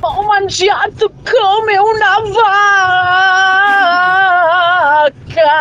Ho 0.00 0.22
mangiato 0.24 1.12
come 1.24 1.78
una 1.78 2.16
vacca. 5.14 5.58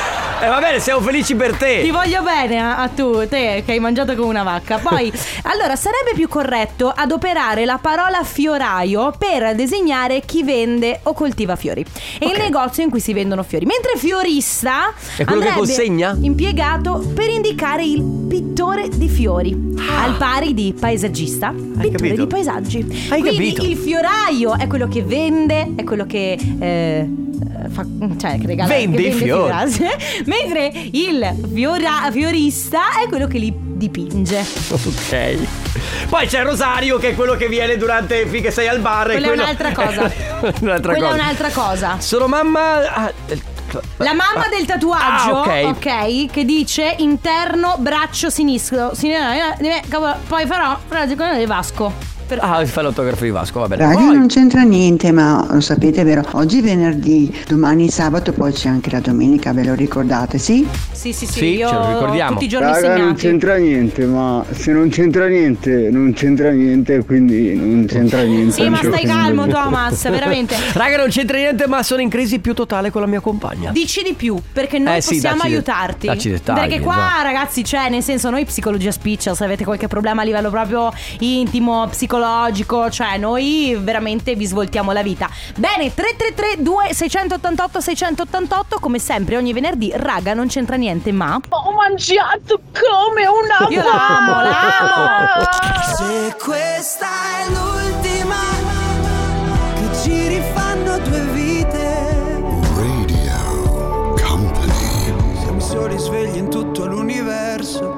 E 0.41 0.47
va 0.47 0.59
bene, 0.59 0.79
siamo 0.79 1.01
felici 1.01 1.35
per 1.35 1.53
te. 1.55 1.81
Ti 1.83 1.91
voglio 1.91 2.23
bene 2.23 2.59
a, 2.59 2.77
a 2.77 2.87
tu, 2.87 3.27
te 3.27 3.61
che 3.63 3.73
hai 3.73 3.79
mangiato 3.79 4.15
come 4.15 4.29
una 4.29 4.41
vacca. 4.41 4.79
Poi, 4.79 5.11
allora, 5.43 5.75
sarebbe 5.75 6.13
più 6.15 6.27
corretto 6.27 6.91
adoperare 6.93 7.63
la 7.65 7.77
parola 7.79 8.23
fioraio 8.23 9.13
per 9.17 9.53
designare 9.53 10.21
chi 10.25 10.41
vende 10.43 10.99
o 11.03 11.13
coltiva 11.13 11.55
fiori. 11.55 11.85
E 12.17 12.25
il 12.25 12.37
negozio 12.39 12.81
in 12.83 12.89
cui 12.89 12.99
si 12.99 13.13
vendono 13.13 13.43
fiori. 13.43 13.65
Mentre 13.67 13.91
fiorista 13.97 14.93
È 15.15 15.23
quello 15.25 15.41
che 15.41 15.51
consegna? 15.53 16.17
impiegato 16.19 17.03
per 17.13 17.29
indicare 17.29 17.83
il 17.83 18.01
pittore 18.27 18.89
di 18.89 19.09
fiori. 19.09 19.55
Al 20.03 20.15
pari 20.17 20.55
di 20.55 20.73
paesaggista, 20.77 21.49
pittore 21.51 21.87
Ah. 21.87 21.91
capito? 21.91 22.21
di 22.21 22.27
paesaggi. 22.27 23.07
Hai 23.09 23.19
Quindi 23.21 23.53
capito? 23.53 23.63
il 23.63 23.77
fioraio 23.77 24.57
è 24.57 24.65
quello 24.67 24.87
che 24.87 25.03
vende, 25.03 25.73
è 25.75 25.83
quello 25.83 26.05
che 26.05 26.37
eh, 26.59 27.09
fa, 27.69 27.85
cioè 28.17 28.39
che 28.39 28.47
regala 28.47 28.69
Vende 28.69 29.01
che 29.01 29.07
i 29.07 29.11
fiori. 29.11 29.47
grazie. 29.47 29.89
Mentre 30.31 30.71
il 30.91 31.35
fiora- 31.53 32.09
fiorista 32.11 33.01
è 33.03 33.07
quello 33.09 33.27
che 33.27 33.37
li 33.37 33.53
dipinge. 33.55 34.45
Ok. 34.69 35.37
Poi 36.07 36.27
c'è 36.27 36.43
Rosario 36.43 36.97
che 36.97 37.09
è 37.09 37.15
quello 37.15 37.35
che 37.35 37.47
viene 37.47 37.75
durante 37.77 38.25
finché 38.27 38.49
sei 38.51 38.67
al 38.69 38.79
bar. 38.79 39.07
Quella 39.07 39.19
è 39.19 39.27
quello- 39.27 39.43
un'altra 39.43 39.71
cosa. 39.73 40.11
un'altra 40.61 40.91
Quella 40.93 41.07
è 41.07 41.09
cosa. 41.11 41.21
un'altra 41.21 41.49
cosa. 41.49 41.95
Sono 41.99 42.27
mamma. 42.27 42.93
ah, 42.93 43.13
eh, 43.27 43.41
La 43.97 44.13
mamma 44.13 44.47
del 44.49 44.65
tatuaggio, 44.65 45.37
Ah, 45.41 45.67
ok. 45.69 46.29
che 46.31 46.45
dice 46.45 46.95
interno 46.99 47.75
braccio 47.79 48.29
sinistro. 48.29 48.93
Sin- 48.93 49.11
eh, 49.11 49.81
Poi 50.27 50.45
farò 50.45 50.77
frase 50.87 51.15
con 51.15 51.27
il 51.37 51.47
Vasco. 51.47 51.93
Per- 52.31 52.39
Ah, 52.41 52.65
fa 52.65 52.81
l'autografo 52.81 53.25
di 53.25 53.29
Vasco, 53.29 53.59
va 53.59 53.67
bene. 53.67 53.83
Raga, 53.83 53.95
Poi- 53.95 54.15
non 54.15 54.27
c'entra 54.27 54.61
niente, 54.61 55.11
ma 55.11 55.45
lo 55.49 55.59
sapete 55.59 56.05
vero? 56.05 56.23
Oggi 56.31 56.59
è 56.59 56.61
venerdì, 56.61 57.29
domani 57.45 57.89
sabato, 57.89 58.31
poi 58.31 58.53
c'è 58.53 58.69
anche 58.69 58.89
la 58.89 59.01
domenica, 59.01 59.51
ve 59.51 59.65
lo 59.65 59.73
ricordate, 59.73 60.37
sì? 60.37 60.65
Sì, 60.93 61.11
sì, 61.11 61.25
sì, 61.25 61.33
Sì, 61.39 61.45
io 61.57 61.67
ce 61.67 61.75
lo 61.75 61.87
ricordiamo. 61.89 62.31
tutti 62.31 62.45
i 62.45 62.47
giorni 62.47 62.71
Raga, 62.71 62.95
non 62.95 63.15
c'entra 63.15 63.57
niente, 63.57 64.05
ma 64.05 64.45
se 64.49 64.71
non 64.71 64.87
c'entra 64.87 65.27
niente, 65.27 65.89
non 65.91 66.13
c'entra 66.13 66.51
niente, 66.51 67.03
quindi 67.03 67.53
non 67.53 67.85
c'entra 67.85 68.21
niente. 68.21 68.53
Sì, 68.53 68.69
ma 68.69 68.77
stai 68.77 69.03
calmo, 69.03 69.47
Thomas, 69.47 70.01
veramente. 70.09 70.55
Raga, 70.71 70.95
non 70.95 71.09
c'entra 71.09 71.35
niente, 71.35 71.67
ma 71.67 71.83
sono 71.83 71.99
in 71.99 72.07
crisi 72.09 72.39
più 72.39 72.53
totale 72.53 72.91
con 72.91 73.01
la 73.01 73.07
mia 73.07 73.19
compagna. 73.19 73.71
Dici 73.71 74.03
di 74.03 74.13
più, 74.13 74.39
perché 74.53 74.79
noi 74.79 74.95
Eh 74.95 75.01
sì, 75.01 75.15
possiamo 75.15 75.41
aiutarti. 75.41 76.07
dacci 76.07 76.29
dettagli, 76.29 76.59
perché 76.59 76.79
qua, 76.79 76.93
esatto. 76.95 77.23
ragazzi, 77.23 77.61
c'è, 77.63 77.89
nel 77.89 78.03
senso, 78.03 78.29
noi 78.29 78.45
psicologia 78.45 78.91
spiccia, 78.91 79.35
se 79.35 79.43
avete 79.43 79.65
qualche 79.65 79.89
problema 79.89 80.21
a 80.21 80.23
livello 80.23 80.49
proprio 80.49 80.93
intimo, 81.19 81.87
psicologico, 81.89 82.19
cioè 82.89 83.17
noi 83.17 83.77
veramente 83.79 84.35
vi 84.35 84.45
svoltiamo 84.45 84.91
la 84.91 85.01
vita. 85.01 85.29
Bene, 85.55 85.93
333 85.93 86.61
2688 86.61 87.79
688 87.79 88.79
come 88.79 88.99
sempre 88.99 89.37
ogni 89.37 89.53
venerdì, 89.53 89.91
raga, 89.95 90.33
non 90.33 90.47
c'entra 90.47 90.75
niente, 90.75 91.11
ma 91.11 91.39
Ho 91.49 91.71
mangiato 91.73 92.61
come 92.71 93.25
una 93.25 93.67
Io 93.69 93.83
l'amo, 93.83 94.41
l'amo. 94.41 95.43
Se 95.97 96.35
questa 96.43 97.07
è 97.07 97.49
l'ultima 97.49 98.35
che 99.75 99.97
ci 100.01 100.27
rifanno 100.27 100.97
due 100.99 101.21
vite. 101.33 102.09
Radio 102.75 104.13
Company. 104.23 105.39
Siamo 105.41 105.59
soli 105.59 105.97
svegli 105.97 106.37
in 106.37 106.49
tutto 106.49 106.85
l'universo. 106.85 107.90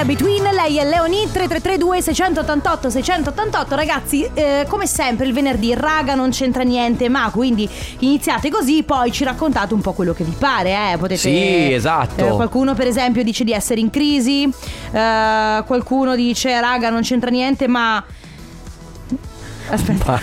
In 0.00 0.06
between 0.06 0.42
lei 0.52 0.78
e 0.78 0.84
Leonie 0.84 1.30
3332 1.30 2.02
688 2.02 2.90
688 2.90 3.74
ragazzi 3.76 4.28
eh, 4.34 4.66
come 4.68 4.86
sempre 4.86 5.26
il 5.26 5.32
venerdì 5.32 5.72
raga 5.74 6.14
non 6.14 6.30
c'entra 6.30 6.62
niente 6.62 7.08
ma 7.08 7.30
quindi 7.30 7.68
iniziate 8.00 8.50
così 8.50 8.82
poi 8.82 9.12
ci 9.12 9.24
raccontate 9.24 9.72
un 9.74 9.80
po' 9.80 9.92
quello 9.92 10.12
che 10.12 10.24
vi 10.24 10.34
pare 10.38 10.92
eh 10.92 10.96
potete 10.98 11.20
Sì, 11.20 11.72
esatto. 11.72 12.26
eh, 12.26 12.30
qualcuno 12.30 12.74
per 12.74 12.86
esempio 12.86 13.22
dice 13.22 13.44
di 13.44 13.52
essere 13.52 13.80
in 13.80 13.90
crisi 13.90 14.44
eh, 14.92 15.62
qualcuno 15.66 16.14
dice 16.16 16.60
raga 16.60 16.90
non 16.90 17.02
c'entra 17.02 17.30
niente 17.30 17.66
ma 17.68 18.02
aspetta 19.70 20.20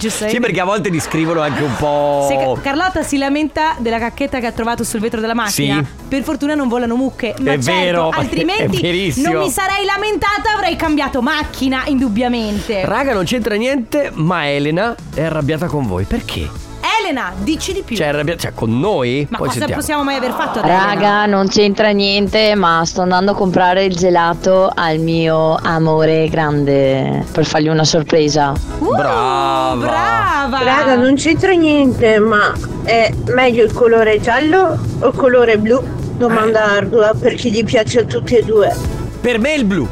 just 0.00 0.16
saying. 0.16 0.34
Sì, 0.34 0.40
perché 0.40 0.60
a 0.60 0.64
volte 0.64 0.90
descrivono 0.90 1.40
anche 1.40 1.62
un 1.62 1.74
po'. 1.76 2.26
Se 2.28 2.36
Ca- 2.36 2.60
Carlotta 2.60 3.02
si 3.02 3.18
lamenta 3.18 3.74
della 3.78 3.98
cacchetta 3.98 4.40
che 4.40 4.46
ha 4.46 4.52
trovato 4.52 4.82
sul 4.84 5.00
vetro 5.00 5.20
della 5.20 5.34
macchina. 5.34 5.76
Sì. 5.76 6.06
Per 6.08 6.22
fortuna 6.22 6.54
non 6.54 6.68
volano 6.68 6.96
mucche. 6.96 7.34
Ma 7.40 7.52
È 7.52 7.58
certo, 7.58 7.70
vero, 7.80 8.12
è 8.12 8.18
altrimenti 8.18 8.80
verissimo. 8.80 9.32
non 9.32 9.42
mi 9.44 9.50
sarei 9.50 9.84
lamentata, 9.84 10.52
avrei 10.54 10.76
cambiato 10.76 11.20
macchina, 11.22 11.82
indubbiamente. 11.86 12.84
Raga, 12.84 13.12
non 13.12 13.24
c'entra 13.24 13.54
niente, 13.56 14.10
ma 14.14 14.48
Elena 14.50 14.94
è 15.14 15.22
arrabbiata 15.24 15.66
con 15.66 15.86
voi. 15.86 16.04
Perché? 16.04 16.68
Elena, 17.10 17.32
dici 17.38 17.72
di 17.72 17.82
più. 17.82 17.96
Cioè, 17.96 18.06
è 18.06 18.08
arrabbiata 18.10 18.40
cioè, 18.40 18.52
con 18.54 18.78
noi? 18.78 19.26
ma 19.28 19.38
Poi 19.38 19.48
cosa 19.48 19.58
sentiamo. 19.58 19.80
possiamo 19.80 20.04
mai 20.04 20.16
aver 20.16 20.30
fatto 20.32 20.60
ad 20.60 20.64
Elena? 20.64 20.94
Raga, 20.94 21.26
non 21.26 21.48
c'entra 21.48 21.90
niente, 21.90 22.54
ma 22.54 22.82
sto 22.84 23.02
andando 23.02 23.32
a 23.32 23.34
comprare 23.34 23.84
il 23.84 23.96
gelato 23.96 24.70
al 24.72 24.98
mio 24.98 25.56
amore 25.56 26.28
grande 26.28 27.24
per 27.32 27.44
fargli 27.44 27.68
una 27.68 27.84
sorpresa. 27.84 28.52
Uh, 28.78 28.94
Brava. 28.94 29.76
Brava. 29.76 30.62
Raga, 30.62 30.94
non 30.94 31.14
c'entra 31.16 31.52
niente, 31.52 32.18
ma 32.18 32.52
è 32.84 33.12
meglio 33.26 33.64
il 33.64 33.72
colore 33.72 34.20
giallo 34.20 34.78
o 35.00 35.06
il 35.08 35.14
colore 35.14 35.58
blu? 35.58 35.82
Domanda 36.16 36.64
ardua 36.64 37.12
per 37.18 37.34
chi 37.34 37.50
gli 37.50 37.64
piace 37.64 38.00
a 38.00 38.04
tutti 38.04 38.36
e 38.36 38.42
due. 38.42 38.74
Per 39.20 39.38
me 39.38 39.54
il 39.54 39.64
blu. 39.64 39.88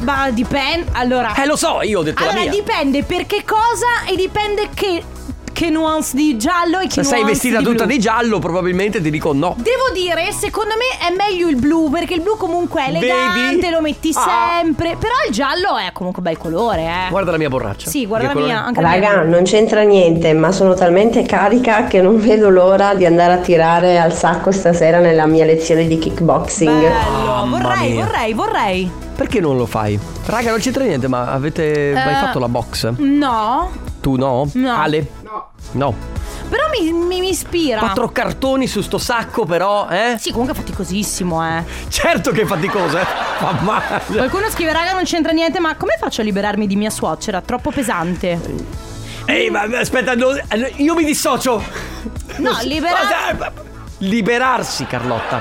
Ma 0.00 0.30
dipende. 0.30 0.90
Allora. 0.92 1.34
Eh, 1.34 1.46
lo 1.46 1.56
so, 1.56 1.80
io 1.82 2.00
ho 2.00 2.02
detto 2.02 2.22
allora, 2.22 2.36
la 2.36 2.42
mia. 2.42 2.50
dipende 2.50 3.02
per 3.02 3.26
che 3.26 3.42
cosa 3.44 4.06
e 4.10 4.14
dipende 4.16 4.68
che, 4.74 5.02
che 5.60 5.68
nuance 5.68 6.16
di 6.16 6.38
giallo 6.38 6.78
e 6.78 6.86
che 6.86 7.02
Se 7.02 7.04
sei 7.04 7.22
vestita 7.22 7.58
di 7.58 7.64
tutta 7.64 7.84
blu. 7.84 7.92
di 7.92 7.98
giallo, 8.00 8.38
probabilmente 8.38 9.02
ti 9.02 9.10
dico 9.10 9.34
no. 9.34 9.54
Devo 9.58 9.90
dire, 9.92 10.32
secondo 10.32 10.72
me 10.74 11.06
è 11.06 11.14
meglio 11.14 11.48
il 11.48 11.56
blu 11.56 11.90
perché 11.90 12.14
il 12.14 12.22
blu 12.22 12.38
comunque 12.38 12.82
è 12.86 12.88
elegante, 12.88 13.56
Vedi? 13.56 13.68
lo 13.70 13.82
metti 13.82 14.10
Ah. 14.14 14.52
sempre. 14.62 14.96
Però 14.98 15.12
il 15.28 15.34
giallo 15.34 15.76
è 15.76 15.90
comunque 15.92 16.22
bel 16.22 16.38
colore, 16.38 16.80
eh. 16.86 17.10
Guarda 17.10 17.32
la 17.32 17.36
mia 17.36 17.50
borraccia. 17.50 17.90
Sì, 17.90 18.06
guarda 18.06 18.28
Che 18.28 18.32
la 18.32 18.40
colore- 18.40 18.52
mia, 18.54 18.64
anche 18.64 18.80
la 18.80 18.88
Raga, 18.90 19.08
mia. 19.22 19.22
non 19.24 19.42
c'entra 19.42 19.82
niente, 19.82 20.32
ma 20.32 20.50
sono 20.50 20.72
talmente 20.72 21.22
carica 21.24 21.84
che 21.84 22.00
non 22.00 22.18
vedo 22.18 22.48
l'ora 22.48 22.94
di 22.94 23.04
andare 23.04 23.34
a 23.34 23.38
tirare 23.38 23.98
al 23.98 24.14
sacco 24.14 24.52
stasera 24.52 24.98
nella 24.98 25.26
mia 25.26 25.44
lezione 25.44 25.86
di 25.86 25.98
kickboxing. 25.98 26.80
Bello, 26.80 27.46
vorrei, 27.50 27.90
mia. 27.92 28.04
vorrei, 28.06 28.32
vorrei. 28.32 28.90
Perché 29.14 29.40
non 29.40 29.58
lo 29.58 29.66
fai? 29.66 29.98
Raga, 30.24 30.48
non 30.52 30.58
c'entra 30.60 30.84
niente, 30.84 31.06
ma 31.06 31.30
avete 31.30 31.90
mai 31.92 32.14
Eh. 32.14 32.16
fatto 32.16 32.38
la 32.38 32.48
box? 32.48 32.92
No, 32.96 33.70
Tu 34.00 34.16
no? 34.16 34.48
No. 34.54 34.72
Ale? 34.80 35.06
No. 35.72 35.94
però 36.48 36.64
mi, 36.68 36.92
mi, 36.92 37.20
mi 37.20 37.28
ispira. 37.30 37.78
Quattro 37.80 38.08
cartoni 38.10 38.66
su 38.66 38.80
sto 38.80 38.98
sacco, 38.98 39.44
però, 39.44 39.88
eh? 39.88 40.16
Sì, 40.18 40.30
comunque 40.30 40.54
è 40.54 40.58
faticosissimo, 40.58 41.46
eh. 41.46 41.64
Certo 41.88 42.32
che 42.32 42.42
è 42.42 42.44
faticoso, 42.44 42.98
eh? 42.98 43.06
Male. 43.62 44.02
Qualcuno 44.06 44.48
scrive, 44.50 44.72
raga, 44.72 44.92
non 44.92 45.04
c'entra 45.04 45.32
niente, 45.32 45.60
ma 45.60 45.76
come 45.76 45.96
faccio 45.98 46.20
a 46.22 46.24
liberarmi 46.24 46.66
di 46.66 46.76
mia 46.76 46.90
suocera? 46.90 47.40
Troppo 47.40 47.70
pesante. 47.70 48.38
Ehi, 49.26 49.50
ma 49.50 49.62
aspetta, 49.78 50.14
no, 50.14 50.28
io 50.76 50.94
mi 50.94 51.04
dissocio. 51.04 51.62
No, 52.38 52.56
libera- 52.64 52.96
Cosa? 52.96 53.52
Liberarsi, 53.98 54.86
Carlotta. 54.86 55.40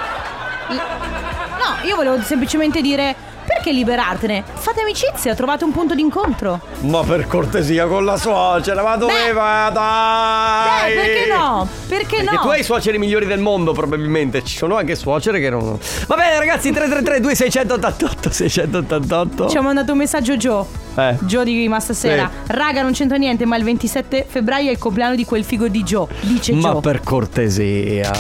No, 0.70 1.88
io 1.88 1.96
volevo 1.96 2.22
semplicemente 2.22 2.82
dire. 2.82 3.16
Perché 3.52 3.72
liberartene? 3.72 4.44
Fate 4.54 4.82
amicizia, 4.82 5.34
trovate 5.34 5.64
un 5.64 5.72
punto 5.72 5.96
d'incontro. 5.96 6.62
Ma 6.82 7.02
per 7.04 7.26
cortesia 7.26 7.88
con 7.88 8.06
la 8.06 8.16
suocera, 8.16 8.84
ma 8.84 8.96
doveva, 8.96 9.70
dai! 9.74 10.92
Eh, 10.92 10.96
perché 10.96 11.26
no? 11.36 11.68
Perché 11.88 12.16
Perché 12.18 12.36
no? 12.36 12.42
tu 12.42 12.48
hai 12.50 12.60
i 12.60 12.64
suoceri 12.64 13.00
migliori 13.00 13.26
del 13.26 13.40
mondo, 13.40 13.74
probabilmente. 13.74 14.44
Ci 14.44 14.56
sono 14.56 14.76
anche 14.78 14.96
suocere 14.96 15.40
che 15.40 15.50
non. 15.50 15.80
Va 16.08 16.16
bene, 16.16 16.38
ragazzi, 16.38 16.70
333 16.72 17.20
2688 17.22 18.30
688. 18.32 19.50
Ci 19.50 19.58
ha 19.58 19.62
mandato 19.62 19.92
un 19.94 19.98
messaggio 19.98 20.38
Joe. 20.38 20.64
Eh. 20.96 21.16
Joe 21.22 21.44
di 21.44 21.68
Ma 21.68 21.80
stasera. 21.80 22.30
Sì. 22.46 22.52
Raga, 22.54 22.84
non 22.84 22.92
c'entra 22.94 23.18
niente, 23.18 23.46
ma 23.46 23.58
il 23.58 23.64
27 23.64 24.28
febbraio 24.30 24.70
è 24.70 24.72
il 24.74 24.78
compleanno 24.78 25.16
di 25.16 25.26
quel 25.26 25.44
figo 25.44 25.68
di 25.68 25.82
Joe. 25.84 26.06
Dice 26.22 26.54
Ma 26.54 26.70
Joe. 26.74 26.82
per 26.82 27.02
cortesia. 27.02 28.12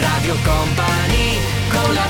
Radio 0.00 0.34
Company 0.44 1.36
con 1.68 1.94
la 1.94 2.06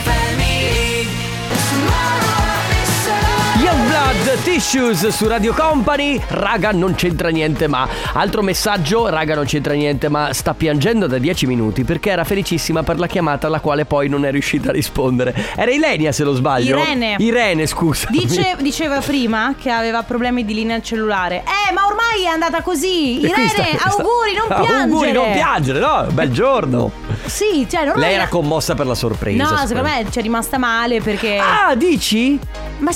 Blood 4.13 4.43
Tissues 4.43 5.09
su 5.09 5.27
Radio 5.27 5.55
Company. 5.55 6.21
Raga, 6.29 6.71
non 6.71 6.95
c'entra 6.95 7.31
niente, 7.31 7.67
ma. 7.67 7.89
Altro 8.13 8.43
messaggio, 8.43 9.09
raga, 9.09 9.35
non 9.35 9.45
c'entra 9.47 9.73
niente, 9.73 10.09
ma 10.09 10.33
sta 10.33 10.53
piangendo 10.55 11.07
da 11.07 11.19
10 11.19 11.47
minuti 11.47 11.83
perché 11.85 12.11
era 12.11 12.23
felicissima 12.25 12.83
per 12.83 12.99
la 12.99 13.07
chiamata 13.07 13.47
alla 13.47 13.61
quale 13.61 13.85
poi 13.87 14.09
non 14.09 14.25
è 14.25 14.31
riuscita 14.31 14.69
a 14.69 14.73
rispondere. 14.73 15.35
Era 15.57 15.71
Ilenia, 15.71 16.13
se 16.13 16.25
non 16.25 16.35
sbaglio. 16.35 16.79
Irene. 16.79 17.17
Irene, 17.19 17.67
scusa. 17.67 18.09
Dice- 18.11 18.57
diceva 18.61 19.01
prima 19.01 19.55
che 19.59 19.71
aveva 19.71 20.03
problemi 20.03 20.45
di 20.45 20.55
linea 20.55 20.81
cellulare. 20.83 21.39
Eh, 21.69 21.73
ma 21.73 21.87
ormai 21.87 22.25
è 22.25 22.29
andata 22.29 22.61
così. 22.63 23.21
Irene, 23.21 23.49
sta- 23.49 23.65
sta- 23.65 23.89
auguri, 23.97 24.35
non 24.37 24.47
piangere. 24.49 24.81
Auguri, 24.83 25.13
non 25.13 25.33
piangere, 25.33 25.79
no? 25.79 26.07
Bel 26.11 26.31
giorno. 26.31 26.91
Sì, 27.25 27.67
cioè, 27.69 27.87
non 27.87 27.95
Lei 27.97 28.15
era 28.15 28.29
commossa 28.29 28.75
per 28.75 28.87
la 28.87 28.95
sorpresa. 28.95 29.43
No, 29.43 29.57
secondo 29.67 29.89
me 29.89 30.05
ci 30.11 30.19
è 30.19 30.23
rimasta 30.23 30.59
male 30.59 31.01
perché. 31.01 31.39
Ah, 31.39 31.75
dici? 31.75 32.39
Ma. 32.79 32.91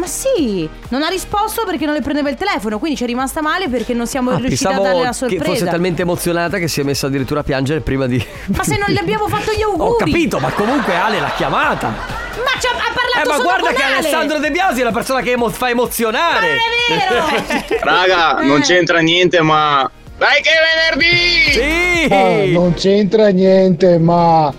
Ma 0.00 0.06
sì, 0.06 0.66
non 0.88 1.02
ha 1.02 1.08
risposto 1.08 1.64
perché 1.66 1.84
non 1.84 1.92
le 1.94 2.00
prendeva 2.00 2.30
il 2.30 2.36
telefono, 2.36 2.78
quindi 2.78 2.96
ci 2.96 3.04
è 3.04 3.06
rimasta 3.06 3.42
male 3.42 3.68
perché 3.68 3.92
non 3.92 4.06
siamo 4.06 4.30
Ah, 4.30 4.36
riusciti 4.36 4.64
a 4.64 4.68
pensavo 4.68 4.82
darle 4.86 5.02
la 5.02 5.08
che 5.08 5.14
sorpresa. 5.14 5.44
fosse 5.44 5.64
talmente 5.66 6.02
emozionata 6.02 6.56
che 6.56 6.68
si 6.68 6.80
è 6.80 6.84
messa 6.84 7.06
addirittura 7.08 7.40
a 7.40 7.42
piangere 7.42 7.80
prima 7.80 8.06
di. 8.06 8.24
Ma 8.46 8.64
se 8.64 8.78
non 8.78 8.86
le 8.88 8.98
abbiamo 8.98 9.28
fatto 9.28 9.52
gli 9.52 9.60
auguri. 9.62 9.90
Ho 9.90 9.96
capito, 9.96 10.38
ma 10.38 10.48
comunque 10.52 10.94
Ale 10.96 11.20
l'ha 11.20 11.32
chiamata. 11.36 11.88
Ma 11.88 12.58
ci 12.58 12.66
ha, 12.66 12.70
ha 12.70 12.92
parlato 12.94 13.18
Eh, 13.22 13.28
ma 13.28 13.32
solo 13.34 13.42
guarda 13.42 13.66
con 13.66 13.74
che 13.74 13.82
Ale. 13.82 13.94
Alessandro 13.98 14.38
De 14.38 14.50
Biasi 14.50 14.80
è 14.80 14.84
la 14.84 14.92
persona 14.92 15.20
che 15.20 15.32
emo- 15.32 15.50
fa 15.50 15.68
emozionare. 15.68 16.56
Ma 16.56 16.96
non 16.96 16.98
è 16.98 17.66
vero. 17.68 17.76
Raga, 17.84 18.38
non 18.42 18.60
c'entra 18.62 19.00
niente, 19.00 19.42
ma. 19.42 19.90
Dai 20.16 20.40
che 20.40 20.50
è 20.50 20.96
venerdì! 20.96 22.06
Sì! 22.08 22.12
Ah, 22.12 22.58
non 22.58 22.72
c'entra 22.72 23.28
niente, 23.28 23.98
ma 23.98 24.50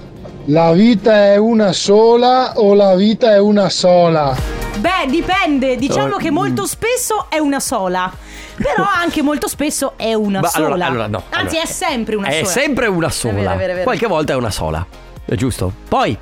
la 0.45 0.71
vita 0.71 1.31
è 1.33 1.37
una 1.37 1.71
sola 1.71 2.53
o 2.57 2.75
la 2.75 2.93
vita 2.95 3.31
è 3.33 3.39
una 3.39 3.69
sola? 3.69 4.59
Beh, 4.79 5.07
dipende. 5.09 5.75
Diciamo 5.75 6.15
Oh, 6.15 6.17
che 6.17 6.31
molto 6.31 6.65
spesso 6.65 7.27
è 7.29 7.37
una 7.37 7.59
sola. 7.59 8.11
Però 8.55 8.83
anche 8.93 9.21
molto 9.21 9.47
spesso 9.47 9.93
è 9.95 10.13
una 10.13 10.39
Ma 10.39 10.47
sola. 10.47 10.65
allora- 10.67 10.85
allora 10.85 11.07
no, 11.07 11.23
Anzi, 11.29 11.55
allora, 11.57 11.61
è 11.69 11.71
sempre 11.71 12.15
una 12.15 12.27
È 12.27 12.37
sola. 12.39 12.47
sempre 12.49 12.87
una 12.87 13.09
sola. 13.09 13.33
È 13.33 13.35
vero, 13.41 13.51
è 13.53 13.57
vero, 13.57 13.71
è 13.71 13.73
vero. 13.73 13.83
Qualche 13.83 14.07
volta 14.07 14.33
è 14.33 14.35
una 14.35 14.51
sola. 14.51 14.85
È 15.25 15.35
giusto? 15.35 15.71
Poi. 15.87 16.17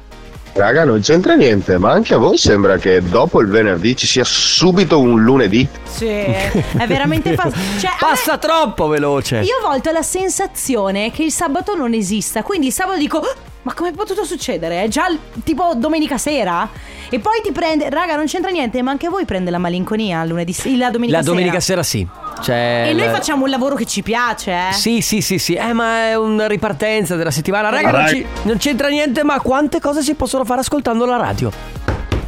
Raga, 0.51 0.83
non 0.83 0.99
c'entra 0.99 1.35
niente, 1.35 1.77
ma 1.77 1.91
anche 1.91 2.15
a 2.15 2.17
voi 2.17 2.35
sembra 2.37 2.77
che 2.77 3.01
dopo 3.03 3.39
il 3.39 3.47
venerdì 3.47 3.95
ci 3.95 4.07
sia 4.07 4.23
subito 4.25 4.99
un 4.99 5.21
lunedì. 5.23 5.65
Sì, 5.83 6.07
è 6.07 6.85
veramente 6.87 7.33
fa- 7.37 7.51
cioè, 7.79 7.91
Passa 7.99 8.37
troppo 8.39 8.87
veloce. 8.87 9.37
me- 9.37 9.43
Io 9.43 9.57
a 9.63 9.67
volte 9.69 9.89
ho 9.89 9.91
la 9.93 10.01
sensazione 10.01 11.11
che 11.11 11.23
il 11.23 11.31
sabato 11.31 11.75
non 11.75 11.93
esista. 11.93 12.41
Quindi 12.43 12.67
il 12.67 12.73
sabato 12.73 12.97
dico. 12.97 13.19
"Ah, 13.19 13.35
Ma 13.61 13.73
come 13.73 13.89
è 13.89 13.93
potuto 13.93 14.23
succedere? 14.23 14.83
È 14.83 14.87
già 14.87 15.05
tipo 15.43 15.73
domenica 15.75 16.17
sera? 16.17 16.67
E 17.11 17.19
poi 17.19 17.41
ti 17.43 17.51
prende. 17.51 17.89
Raga, 17.89 18.15
non 18.15 18.25
c'entra 18.25 18.51
niente, 18.51 18.81
ma 18.81 18.91
anche 18.91 19.09
voi 19.09 19.25
prende 19.25 19.49
la 19.51 19.57
malinconia 19.57 20.21
il 20.23 20.29
lunedì, 20.29 20.53
la 20.77 20.89
domenica 20.91 21.17
La 21.17 21.23
sera. 21.23 21.33
domenica 21.35 21.59
sera 21.59 21.83
sì. 21.83 22.07
Cioè, 22.41 22.85
E 22.89 22.93
noi 22.93 23.05
la- 23.07 23.11
facciamo 23.13 23.43
un 23.45 23.49
lavoro 23.49 23.75
che 23.75 23.85
ci 23.85 24.01
piace, 24.03 24.51
eh. 24.51 24.73
Sì, 24.73 25.01
sì, 25.01 25.21
sì, 25.21 25.39
sì. 25.39 25.53
Eh, 25.55 25.73
ma 25.73 26.07
è 26.09 26.15
una 26.15 26.47
ripartenza 26.47 27.15
della 27.15 27.31
settimana. 27.31 27.69
Raga, 27.69 27.91
non, 27.91 28.07
ci- 28.07 28.25
non 28.43 28.57
c'entra 28.57 28.87
niente, 28.89 29.23
ma 29.23 29.39
quante 29.41 29.79
cose 29.79 30.01
si 30.01 30.13
possono 30.13 30.45
fare 30.45 30.61
ascoltando 30.61 31.05
la 31.05 31.17
radio? 31.17 31.51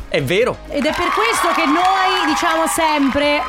È 0.09 0.21
vero. 0.21 0.57
Ed 0.67 0.83
è 0.85 0.93
per 0.93 1.07
questo 1.13 1.47
che 1.55 1.65
noi 1.65 2.27
diciamo 2.27 2.65
sempre 2.67 3.39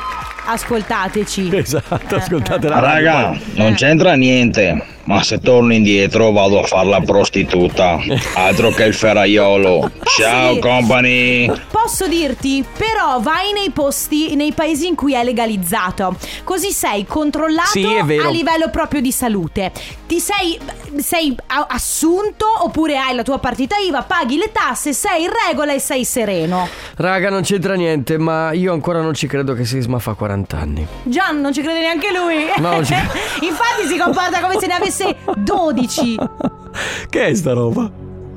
ascoltateci. 0.45 1.55
Esatto, 1.57 2.15
ascoltate 2.15 2.67
la 2.69 2.79
radio. 2.79 3.05
Raga, 3.11 3.37
non 3.55 3.73
c'entra 3.73 4.13
niente. 4.13 4.85
Ma 5.05 5.21
se 5.21 5.39
torno 5.39 5.73
indietro 5.73 6.31
vado 6.31 6.59
a 6.61 6.63
fare 6.63 6.87
la 6.87 7.01
prostituta. 7.01 7.99
Altro 8.35 8.69
che 8.69 8.85
il 8.85 8.93
ferraiolo. 8.93 9.91
Ciao 10.17 10.53
sì. 10.53 10.59
company. 10.59 11.51
Posso 11.69 12.07
dirti, 12.07 12.63
però 12.77 13.19
vai 13.19 13.51
nei 13.51 13.71
posti, 13.71 14.35
nei 14.35 14.53
paesi 14.53 14.87
in 14.87 14.95
cui 14.95 15.13
è 15.13 15.23
legalizzato. 15.23 16.15
Così 16.45 16.71
sei 16.71 17.05
controllato 17.05 17.71
Sì, 17.71 17.85
a 17.85 18.29
livello 18.29 18.69
proprio 18.69 19.01
di 19.01 19.11
salute. 19.11 19.71
Ti 20.07 20.19
sei, 20.19 20.57
sei 20.97 21.35
assunto 21.67 22.45
oppure 22.63 22.97
hai 22.97 23.13
la 23.15 23.23
tua 23.23 23.39
partita 23.39 23.75
IVA, 23.77 24.03
paghi 24.03 24.37
le 24.37 24.51
tasse, 24.53 24.93
sei 24.93 25.23
in 25.23 25.31
regola 25.49 25.73
e 25.73 25.79
sei 25.79 26.05
sereno. 26.05 26.67
Raga, 26.95 27.29
non 27.29 27.41
c'entra 27.41 27.73
niente, 27.73 28.17
ma 28.17 28.53
io 28.53 28.71
ancora 28.71 29.01
non 29.01 29.13
ci 29.13 29.27
credo 29.27 29.53
che 29.53 29.65
Sisma 29.65 29.99
fa 29.99 30.13
40 30.13 30.57
anni. 30.57 30.87
Gian 31.03 31.41
non 31.41 31.51
ci 31.51 31.61
crede 31.61 31.79
neanche 31.79 32.07
lui. 32.13 32.45
No, 32.57 32.69
non 32.73 32.85
ci- 32.85 32.93
Infatti 33.41 33.87
si 33.87 33.97
comporta 33.97 34.39
come 34.39 34.57
se 34.59 34.67
ne 34.67 34.73
avesse 34.75 34.91
12. 35.35 36.17
Che 37.09 37.25
è 37.27 37.33
sta 37.35 37.53
roba? 37.53 37.89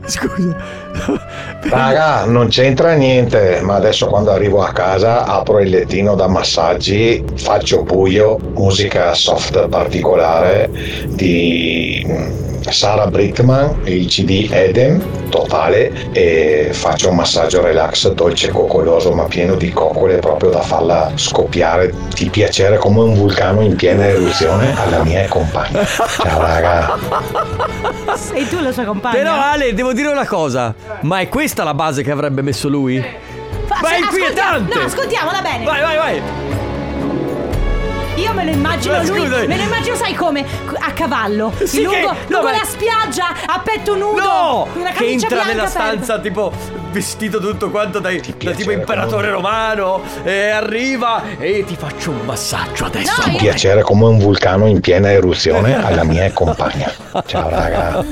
Scusa. 0.04 0.56
Raga, 1.68 2.24
non 2.26 2.48
c'entra 2.48 2.94
niente, 2.94 3.60
ma 3.62 3.74
adesso 3.76 4.06
quando 4.06 4.30
arrivo 4.30 4.62
a 4.62 4.72
casa 4.72 5.24
apro 5.24 5.60
il 5.60 5.70
lettino 5.70 6.14
da 6.14 6.28
massaggi, 6.28 7.24
faccio 7.34 7.82
buio, 7.82 8.38
musica 8.54 9.14
soft 9.14 9.68
particolare 9.68 10.70
di 11.06 12.44
Sara 12.70 13.06
Brickman, 13.06 13.80
il 13.84 14.06
CD 14.06 14.48
Eden 14.50 15.28
totale 15.30 15.92
e 16.12 16.68
faccio 16.72 17.08
un 17.10 17.16
massaggio 17.16 17.62
relax 17.62 18.10
dolce 18.12 18.48
e 18.48 18.50
coccoloso 18.50 19.12
ma 19.12 19.24
pieno 19.24 19.54
di 19.54 19.70
coccole 19.70 20.16
proprio 20.18 20.50
da 20.50 20.60
farla 20.60 21.10
scoppiare 21.14 21.92
di 22.14 22.28
piacere 22.28 22.76
come 22.78 23.00
un 23.00 23.14
vulcano 23.14 23.60
in 23.62 23.76
piena 23.76 24.06
eruzione 24.06 24.74
alla 24.76 25.02
mia 25.02 25.26
compagna. 25.28 25.84
Ciao 25.84 26.40
raga. 26.40 26.98
Sei 28.14 28.46
tu 28.48 28.60
la 28.60 28.72
sua 28.72 28.84
compagna. 28.84 29.14
Però 29.16 29.32
Ale, 29.34 29.72
devo 29.74 29.92
dire 29.92 30.08
una 30.08 30.26
cosa. 30.26 30.74
Ma 31.02 31.20
è 31.20 31.28
questa 31.28 31.64
la 31.64 31.74
base 31.74 32.02
che 32.02 32.10
avrebbe 32.10 32.42
messo 32.42 32.68
lui? 32.68 33.02
Fa- 33.66 33.78
Ma 33.82 33.88
è 33.94 33.98
inquietante! 33.98 34.40
ascoltiamo- 34.42 34.80
No, 34.80 34.86
ascoltiamola 34.86 35.40
bene. 35.42 35.64
Vai, 35.64 35.80
vai, 35.80 35.96
vai. 35.96 36.22
Io 38.16 38.32
me 38.32 38.44
lo 38.44 38.50
immagino 38.50 38.96
Ma 38.96 39.02
lui, 39.02 39.20
scusami. 39.26 39.46
me 39.46 39.56
lo 39.56 39.62
immagino 39.64 39.94
sai 39.96 40.14
come? 40.14 40.44
A 40.80 40.92
cavallo, 40.92 41.52
Sì, 41.64 41.82
lungo, 41.82 41.98
che- 41.98 42.04
no, 42.28 42.38
lungo 42.38 42.44
ma- 42.44 42.52
la 42.52 42.64
spiaggia, 42.64 43.26
a 43.46 43.60
petto 43.60 43.94
nudo, 43.96 44.22
No! 44.22 44.68
Che 44.96 45.04
entra 45.06 45.44
nella 45.44 45.66
stanza 45.66 46.18
tipo 46.18 46.50
vestito 47.00 47.38
tutto 47.40 47.68
quanto 47.70 47.98
da, 47.98 48.08
da 48.10 48.50
tipo 48.52 48.70
imperatore 48.70 49.28
romano 49.30 50.00
e 50.24 50.48
arriva 50.48 51.22
e 51.38 51.62
ti 51.66 51.76
faccio 51.76 52.10
un 52.12 52.20
massaggio 52.24 52.86
adesso. 52.86 53.22
Di 53.28 53.36
piacere 53.36 53.82
come 53.82 54.06
un 54.06 54.18
vulcano 54.18 54.66
in 54.66 54.80
piena 54.80 55.10
eruzione 55.12 55.74
alla 55.84 56.04
mia 56.04 56.32
compagna. 56.32 56.90
Ciao 57.26 57.50
raga. 57.50 58.02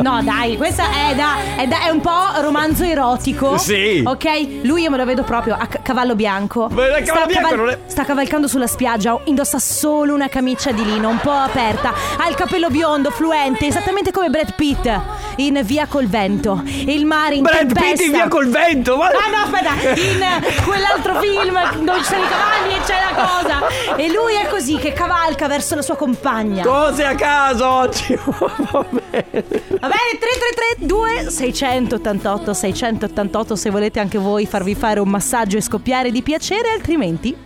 No, 0.00 0.20
dai, 0.22 0.56
questa 0.56 0.84
è 1.10 1.14
da, 1.16 1.56
è 1.56 1.66
da- 1.66 1.86
è 1.86 1.88
un 1.88 2.00
po' 2.00 2.40
romanzo 2.40 2.84
erotico. 2.84 3.58
Sì. 3.58 4.04
Ok? 4.06 4.62
Lui 4.62 4.82
io 4.82 4.90
me 4.90 4.96
lo 4.96 5.04
vedo 5.04 5.24
proprio 5.24 5.56
a 5.58 5.66
ca- 5.66 5.80
cavallo 5.82 6.14
bianco. 6.14 6.68
Ma 6.70 6.84
cavallo 7.04 7.26
bianco 7.26 7.54
non 7.56 7.68
è- 7.70 7.78
sta 7.86 8.04
cavalcando 8.04 8.46
sulla 8.46 8.68
spiaggia, 8.68 9.18
indossa 9.24 9.58
solo 9.58 10.14
una 10.14 10.28
camicia 10.28 10.70
di 10.70 10.84
lino, 10.84 11.08
un 11.08 11.18
po' 11.18 11.32
aperta, 11.32 11.92
ha 12.16 12.28
il 12.28 12.36
capello 12.36 12.68
biondo, 12.70 13.10
fluente, 13.10 13.66
esattamente 13.66 14.12
come 14.12 14.28
Brad 14.30 14.54
Pitt 14.54 15.00
in 15.36 15.60
Via 15.64 15.86
col 15.88 16.06
vento. 16.06 16.62
E 16.64 16.92
il 16.94 17.06
mare 17.06 17.34
in 17.34 17.42
Brad 17.42 17.72
tempesta. 17.72 18.03
In 18.04 18.12
Via 18.12 18.28
col 18.28 18.48
vento, 18.48 18.96
ma- 18.96 19.06
Ah 19.06 19.30
no, 19.30 19.42
aspetta, 19.44 20.00
in 20.00 20.22
eh, 20.22 20.62
quell'altro 20.64 21.20
film 21.20 21.84
dove 21.84 21.98
ci 21.98 22.04
sono 22.04 22.24
i 22.24 22.28
cavalli 22.28 22.74
e 22.74 22.80
c'è 22.84 22.98
la 23.12 23.22
cosa. 23.24 23.96
E 23.96 24.08
lui 24.12 24.34
è 24.34 24.46
così 24.48 24.76
che 24.76 24.92
cavalca 24.92 25.46
verso 25.48 25.74
la 25.74 25.82
sua 25.82 25.96
compagna. 25.96 26.62
Cose 26.64 27.04
a 27.04 27.14
caso 27.14 27.66
oggi. 27.68 28.14
Va 28.24 28.86
bene, 28.90 30.18
3332 30.18 31.30
688 31.30 32.52
688 32.54 33.56
se 33.56 33.70
volete 33.70 34.00
anche 34.00 34.18
voi 34.18 34.46
farvi 34.46 34.74
fare 34.74 35.00
un 35.00 35.08
massaggio 35.08 35.56
e 35.56 35.60
scoppiare 35.60 36.10
di 36.10 36.22
piacere, 36.22 36.70
altrimenti 36.70 37.36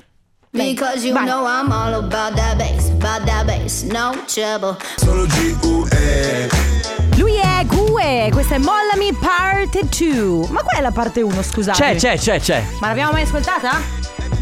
Because 0.51 1.05
you 1.07 1.13
Vai. 1.13 1.27
know 1.27 1.45
I'm 1.47 1.71
all 1.71 1.93
about 1.95 2.35
that 2.37 2.57
bass, 2.57 2.89
about 2.89 3.25
that 3.27 3.45
bass, 3.45 3.83
no 3.83 4.13
trouble. 4.27 4.77
Solo 4.97 5.27
G-U-E 5.27 6.98
Lui 7.19 7.35
è 7.37 7.65
Gue, 7.67 8.29
questa 8.33 8.55
è 8.55 8.59
Mollami 8.59 9.13
Part 9.19 9.81
2. 9.99 10.49
Ma 10.51 10.63
qual 10.63 10.77
è 10.77 10.81
la 10.81 10.91
parte 10.93 11.21
1, 11.21 11.43
scusate? 11.43 11.79
C'è, 11.83 11.97
c'è, 11.97 12.19
c'è, 12.19 12.41
c'è. 12.41 12.63
Ma 12.81 12.89
l'abbiamo 12.89 13.13
mai 13.13 13.23
ascoltata? 13.23 13.81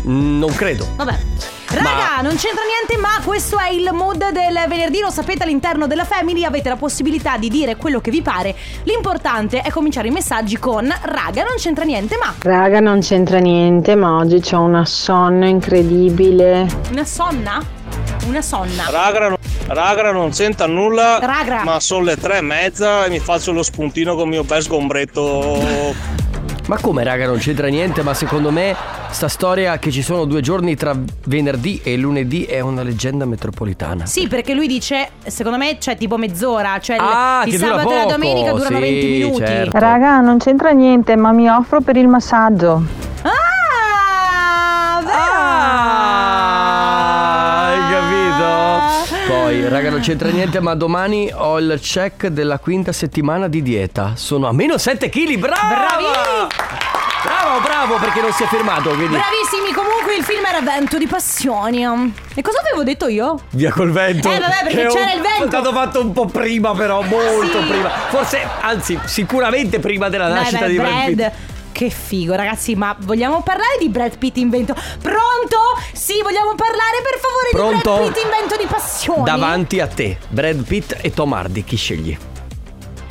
Mm, 0.07 0.39
Non 0.39 0.55
credo. 0.55 0.87
Vabbè. 0.97 1.19
Raga, 1.69 2.23
non 2.23 2.37
c'entra 2.37 2.63
niente, 2.65 2.97
ma 3.01 3.21
questo 3.25 3.59
è 3.59 3.71
il 3.71 3.91
mood 3.93 4.31
del 4.31 4.59
venerdì, 4.69 5.01
lo 5.01 5.11
sapete 5.11 5.43
all'interno 5.43 5.87
della 5.87 6.05
Family, 6.05 6.45
avete 6.45 6.69
la 6.69 6.77
possibilità 6.77 7.37
di 7.39 7.49
dire 7.49 7.77
quello 7.77 8.01
che 8.01 8.11
vi 8.11 8.23
pare. 8.23 8.55
L'importante 8.85 9.61
è 9.63 9.71
cominciare 9.71 10.09
i 10.09 10.13
messaggi 10.13 10.59
con 10.59 10.87
raga, 11.03 11.43
non 11.43 11.57
c'entra 11.57 11.85
niente, 11.85 12.17
ma 12.23 12.33
Raga, 12.39 12.79
non 12.81 13.01
c'entra 13.01 13.39
niente, 13.39 13.95
ma 13.97 14.17
oggi 14.17 14.41
ho 14.55 14.61
una 14.61 14.85
sonno 14.85 15.47
incredibile. 15.47 16.67
una 16.93 17.05
sonna? 17.05 17.76
Una 18.27 18.43
sonna. 18.43 18.85
Ragra, 18.91 19.29
non- 19.29 19.37
ragra 19.69 20.13
non 20.13 20.31
c'entra 20.31 20.67
nulla, 20.67 21.19
Ragra. 21.21 21.63
ma 21.65 21.79
sono 21.81 22.05
le 22.05 22.17
tre 22.17 22.39
e 22.39 22.41
mezza 22.41 23.05
e 23.05 23.11
mi 23.11 23.19
faccio 23.19 23.53
lo 23.53 23.63
spuntino 23.63 24.15
con 24.15 24.25
il 24.25 24.31
mio 24.31 24.45
bel 24.45 24.63
sgombretto. 24.63 25.95
Ma 26.67 26.79
come 26.81 27.05
raga 27.05 27.27
non 27.27 27.39
c'entra 27.39 27.69
niente 27.69 28.03
Ma 28.03 28.13
secondo 28.13 28.51
me 28.51 28.75
sta 29.11 29.29
storia 29.29 29.79
che 29.79 29.93
ci 29.93 30.03
sono 30.03 30.25
due 30.25 30.41
giorni 30.41 30.75
tra 30.75 30.97
venerdì 31.27 31.81
e 31.81 31.97
lunedì 31.97 32.43
È 32.43 32.59
una 32.59 32.83
leggenda 32.83 33.25
metropolitana 33.25 34.05
Sì, 34.05 34.27
perché 34.27 34.53
lui 34.53 34.67
dice, 34.67 35.11
secono 35.27 35.57
me 35.59 35.79
c'è 35.79 35.97
tipo 35.97 36.17
mezz'ora, 36.17 36.81
cioè 36.81 36.97
il- 36.97 37.03
Ah, 37.03 37.43
il, 37.47 37.57
sabato 37.57 37.93
e 37.93 37.95
la 37.99 38.05
domenica 38.07 38.51
durano 38.51 38.75
sì, 38.79 38.83
20 38.83 39.07
minuti. 39.07 39.37
certo. 39.47 39.79
Raga, 39.79 40.19
non 40.21 40.39
c'entra 40.39 40.71
niente, 40.71 41.15
ma 41.15 41.31
mi 41.31 41.49
offro 41.49 41.81
per 41.83 41.95
il 41.97 42.09
massaggio. 42.09 43.06
Raga 49.87 49.91
non 49.91 50.01
c'entra 50.01 50.29
niente 50.29 50.61
Ma 50.61 50.75
domani 50.75 51.31
ho 51.33 51.59
il 51.59 51.79
check 51.81 52.27
della 52.29 52.59
quinta 52.59 52.93
settimana 52.93 53.49
di 53.49 53.63
dieta 53.63 54.13
Sono 54.17 54.49
a 54.49 54.53
meno 54.53 54.77
7 54.79 55.09
kg 55.09 55.37
Brava 55.39 55.69
Bravi! 55.69 56.05
Bravo 57.23 57.61
bravo 57.61 57.97
perché 57.97 58.21
non 58.21 58.33
si 58.33 58.45
è 58.45 58.47
fermato 58.47 58.91
quindi 58.91 59.17
Bravissimi, 59.17 59.73
comunque 59.75 60.15
il 60.17 60.23
film 60.23 60.45
era 60.45 60.61
Vento 60.61 60.97
di 60.97 61.07
passioni. 61.09 61.83
E 62.35 62.43
cosa 62.43 62.61
avevo 62.61 62.85
detto 62.85 63.09
io? 63.09 63.41
Via 63.51 63.73
col 63.73 63.91
vento 63.91 64.31
Eh, 64.31 64.39
vabbè, 64.39 64.59
perché 64.63 64.77
Che 64.77 64.87
è 64.87 64.91
c'era 64.91 65.13
il 65.13 65.21
vento. 65.21 65.45
È 65.45 65.49
stato 65.49 65.73
fatto 65.73 66.01
un 66.01 66.13
po' 66.13 66.27
prima 66.27 66.73
però 66.75 67.03
Molto 67.03 67.61
Sì. 67.61 67.67
prima 67.67 67.89
Forse 67.89 68.47
anzi 68.61 68.99
sicuramente 69.07 69.81
prima 69.81 70.09
della 70.09 70.29
nascita 70.29 70.67
beh, 70.67 70.69
di 70.69 70.77
Brad 70.77 71.05
Pitt. 71.07 71.33
Che 71.77 71.91
figo, 71.91 72.35
ragazzi. 72.35 72.75
Ma 72.75 72.97
vogliamo 73.01 73.43
parlare 73.43 73.77
di 73.79 73.91
Brad 73.91 74.17
Pitt 74.17 74.39
invento? 74.39 74.73
Pronto? 74.73 75.59
Sì, 75.93 76.23
vogliamo 76.23 76.55
parlare 76.55 77.03
per 77.03 77.21
favore 77.21 77.51
Pronto? 77.51 77.77
di 77.77 77.99
Brad 77.99 78.15
Pitt 78.15 78.25
invento 78.25 78.57
di 78.57 78.67
passioni. 78.67 79.25
Davanti 79.25 79.81
a 79.81 79.87
te, 79.87 80.17
Brad 80.31 80.65
Pitt 80.65 80.97
e 81.03 81.13
Tom 81.13 81.35
Hardy, 81.35 81.65
chi 81.65 81.77
scegli? 81.77 82.17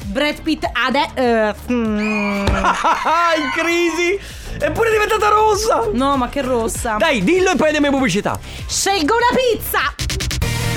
Brad 0.06 0.41
Pitt 0.41 0.67
ade- 0.73 1.12
eh, 1.13 1.54
mm. 1.71 2.47
In 2.47 3.51
crisi! 3.56 4.19
Eppure 4.58 4.89
è 4.89 4.91
diventata 4.93 5.28
rossa! 5.28 5.88
No, 5.91 6.17
ma 6.17 6.28
che 6.30 6.41
rossa. 6.41 6.95
Dai, 6.97 7.23
dillo 7.23 7.51
e 7.51 7.56
poi 7.56 7.67
andiamo 7.67 7.88
in 7.88 7.93
pubblicità. 7.93 8.39
Scelgo 8.67 9.13
una 9.13 9.39
pizza. 9.39 9.93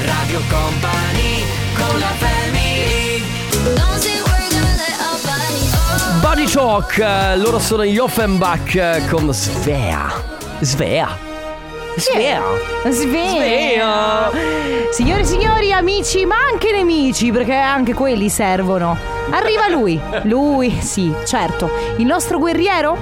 Radio 0.04 0.42
Company 0.50 1.42
con 1.74 1.98
la 1.98 2.12
family 2.18 3.07
Talk, 6.58 6.98
eh, 6.98 7.36
loro 7.36 7.60
sono 7.60 7.84
gli 7.84 7.98
Offenbach 7.98 8.74
eh, 8.74 9.02
con 9.08 9.32
Svea. 9.32 10.10
Svea. 10.58 11.16
Svea. 11.96 12.42
Svea. 12.88 14.30
Signore 14.90 15.20
e 15.20 15.24
signori, 15.24 15.72
amici, 15.72 16.26
ma 16.26 16.34
anche 16.50 16.72
nemici, 16.72 17.30
perché 17.30 17.54
anche 17.54 17.94
quelli 17.94 18.28
servono. 18.28 18.98
Arriva 19.30 19.68
lui. 19.68 20.00
Lui, 20.24 20.76
sì, 20.80 21.14
certo. 21.24 21.70
Il 21.98 22.06
nostro 22.06 22.40
guerriero? 22.40 22.96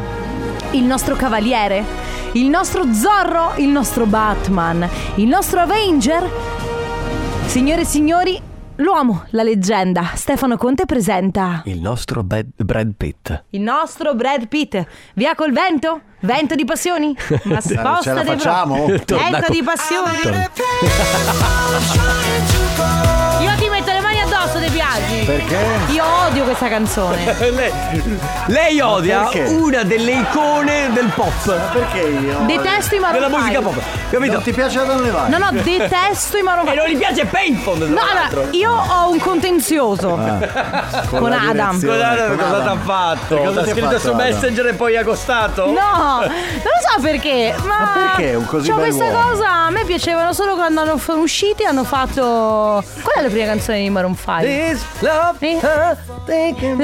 Il 0.73 0.85
nostro 0.85 1.17
cavaliere? 1.17 1.83
Il 2.33 2.51
nostro 2.51 2.93
Zorro? 2.93 3.55
Il 3.57 3.69
nostro 3.69 4.05
Batman? 4.05 4.87
Il 5.15 5.29
nostro 5.29 5.61
Avenger? 5.61 6.31
Signore 7.47 7.81
e 7.81 7.87
signori, 7.87 8.39
l'uomo, 8.77 9.25
la 9.31 9.43
leggenda, 9.43 10.11
Stefano 10.15 10.57
Conte 10.57 10.85
presenta 10.87 11.63
Il 11.65 11.81
nostro 11.81 12.23
Bad- 12.23 12.51
Brad 12.57 12.93
Pitt. 12.97 13.45
il 13.51 13.61
nostro 13.61 14.15
Brad 14.15 14.47
Pitt. 14.49 14.85
Via 15.15 15.35
col 15.35 15.53
vento? 15.53 16.01
Vento 16.21 16.55
di 16.55 16.65
passioni? 16.65 17.17
Ma 17.45 17.61
Ce 17.61 17.75
la 17.75 18.25
facciamo? 18.25 18.87
Vento 18.87 19.17
con- 19.17 19.45
di 19.51 19.63
passioni. 19.63 20.17
Io 23.43 23.55
ti 23.59 23.69
metto 23.69 23.91
Biagi. 24.77 25.25
Perché? 25.25 25.57
Io 25.93 26.05
odio 26.27 26.45
questa 26.45 26.69
canzone. 26.69 27.35
lei, 27.51 27.73
lei 28.49 28.79
odia 28.81 29.31
una 29.47 29.85
delle 29.85 30.13
icone 30.13 30.93
del 30.93 31.11
pop. 31.15 31.73
Perché 31.73 32.01
io? 32.01 32.41
Detesto 32.47 32.95
i 32.95 32.99
Maroon 32.99 33.23
Della 33.23 33.39
musica 33.39 33.61
pop. 33.63 33.81
Capito? 34.11 34.33
Non 34.35 34.43
ti 34.43 34.53
piace 34.53 34.79
Adam 34.79 35.01
Levine? 35.01 35.29
No, 35.29 35.39
no, 35.39 35.63
detesto 35.63 36.37
i 36.37 36.43
Maroon 36.43 36.69
E 36.69 36.75
non 36.75 36.87
gli 36.89 36.99
piace 36.99 37.25
Paintball, 37.25 37.89
No, 37.89 38.01
allora, 38.03 38.49
io 38.51 38.71
ho 38.71 39.11
un 39.11 39.19
contenzioso 39.19 40.09
con 40.11 41.31
la 41.31 41.41
Adam. 41.49 41.81
Con 41.81 41.89
cosa 41.89 41.97
ti 41.97 42.03
ha 42.03 42.71
Adam. 42.71 42.79
fatto? 42.81 43.37
Cosa 43.39 43.63
ti 43.63 43.71
ha 43.71 43.73
scritto 43.73 43.87
fatto, 43.87 43.99
su 43.99 44.09
Adam? 44.09 44.17
Messenger 44.19 44.67
e 44.67 44.73
poi 44.75 44.97
accostato? 44.99 45.65
No, 45.67 45.73
non 45.73 46.29
lo 46.29 46.93
so 46.93 47.01
perché, 47.01 47.55
ma, 47.65 47.79
Ma 47.79 48.13
perché 48.15 48.33
è 48.33 48.35
un 48.35 48.45
così 48.45 48.69
c'ho 48.69 48.77
bel 48.77 48.85
questa 48.85 49.05
uomo? 49.05 49.31
cosa, 49.31 49.51
a 49.51 49.71
me 49.71 49.85
piacevano 49.87 50.35
solo 50.35 50.55
quando 50.55 50.83
hanno, 50.83 50.99
sono 50.99 51.23
usciti 51.23 51.65
hanno 51.65 51.85
fatto 51.85 52.85
Qual 53.03 53.17
è 53.17 53.23
la 53.23 53.29
prima 53.29 53.47
canzone 53.47 53.81
di 53.81 53.89
Maroon 53.89 54.15
5? 54.15 54.35
This 54.67 54.83
love, 54.99 55.39
uh, 55.63 55.95
thinking- 56.27 56.77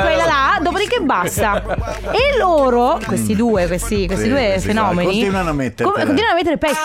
quella 0.00 0.24
là, 0.24 0.58
dopodiché 0.62 1.00
basta. 1.00 1.62
E 2.12 2.36
loro, 2.38 3.00
questi 3.04 3.34
due, 3.34 3.66
questi, 3.66 4.06
questi 4.06 4.24
Sì, 4.26 4.30
due 4.30 4.54
sì, 4.58 4.66
fenomeni, 4.68 5.08
continuano 5.10 5.50
a 5.50 5.52
mettertela. 5.52 5.90
come- 5.90 6.04
continuano 6.04 6.32
a 6.32 6.36
mettere 6.36 6.58
pezzi 6.58 6.78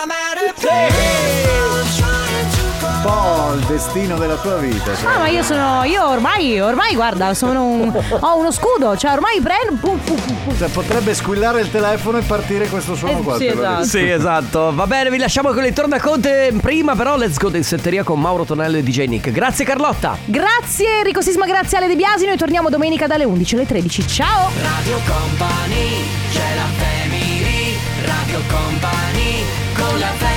po' 3.06 3.54
il 3.54 3.63
destino 3.65 4.18
della 4.18 4.36
tua 4.36 4.58
vita. 4.58 4.96
Cioè. 4.96 5.12
No, 5.12 5.20
ma 5.20 5.28
io 5.28 5.44
sono. 5.44 5.84
Io 5.84 6.08
ormai, 6.08 6.60
ormai 6.60 6.96
guarda, 6.96 7.34
sono 7.36 7.63
un, 7.63 8.04
ho 8.20 8.38
uno 8.38 8.52
scudo, 8.52 8.98
cioè 8.98 9.12
ormai 9.12 9.39
prendo. 9.41 9.76
Pu. 9.80 10.18
Cioè, 10.58 10.70
potrebbe 10.70 11.13
squillare 11.13 11.62
il 11.62 11.70
telefono 11.70 12.18
e 12.18 12.22
partire 12.22 12.68
questo 12.68 12.96
suono 12.96 13.20
eh, 13.20 13.22
qua. 13.22 13.38
Sì 13.38 13.46
esatto. 13.46 13.84
sì, 13.84 14.10
esatto. 14.10 14.74
Va 14.74 14.88
bene, 14.88 15.12
vi 15.12 15.20
lasciamo 15.20 15.52
con 15.52 15.62
le 15.62 15.72
tornaconte. 15.72 16.54
Prima, 16.60 16.96
però, 16.96 17.15
let's 17.15 17.38
go 17.38 17.50
del 17.50 17.63
setteria 17.63 18.04
con 18.04 18.20
Mauro 18.20 18.44
Tonello 18.44 18.78
e 18.78 18.84
DJ 18.84 19.06
Nick. 19.06 19.32
Grazie 19.32 19.65
Carlotta. 19.65 20.18
Grazie 20.26 20.98
Enrico 21.00 21.22
Sisma, 21.22 21.46
grazie 21.46 21.78
alle 21.78 21.88
De 21.88 21.96
Biasi. 21.96 22.26
Noi 22.26 22.38
torniamo 22.38 22.70
domenica 22.70 23.06
dalle 23.06 23.24
11 23.24 23.56
alle 23.56 23.65
13. 23.68 24.08
Ciao! 24.08 24.50
Radio 24.62 25.00
Company, 25.06 26.04
c'è 26.32 26.56
la 26.56 26.68
family, 26.78 27.78
Radio 28.04 28.39
Company 28.50 29.44
con 29.76 30.00
la 30.00 30.08
family. 30.08 30.35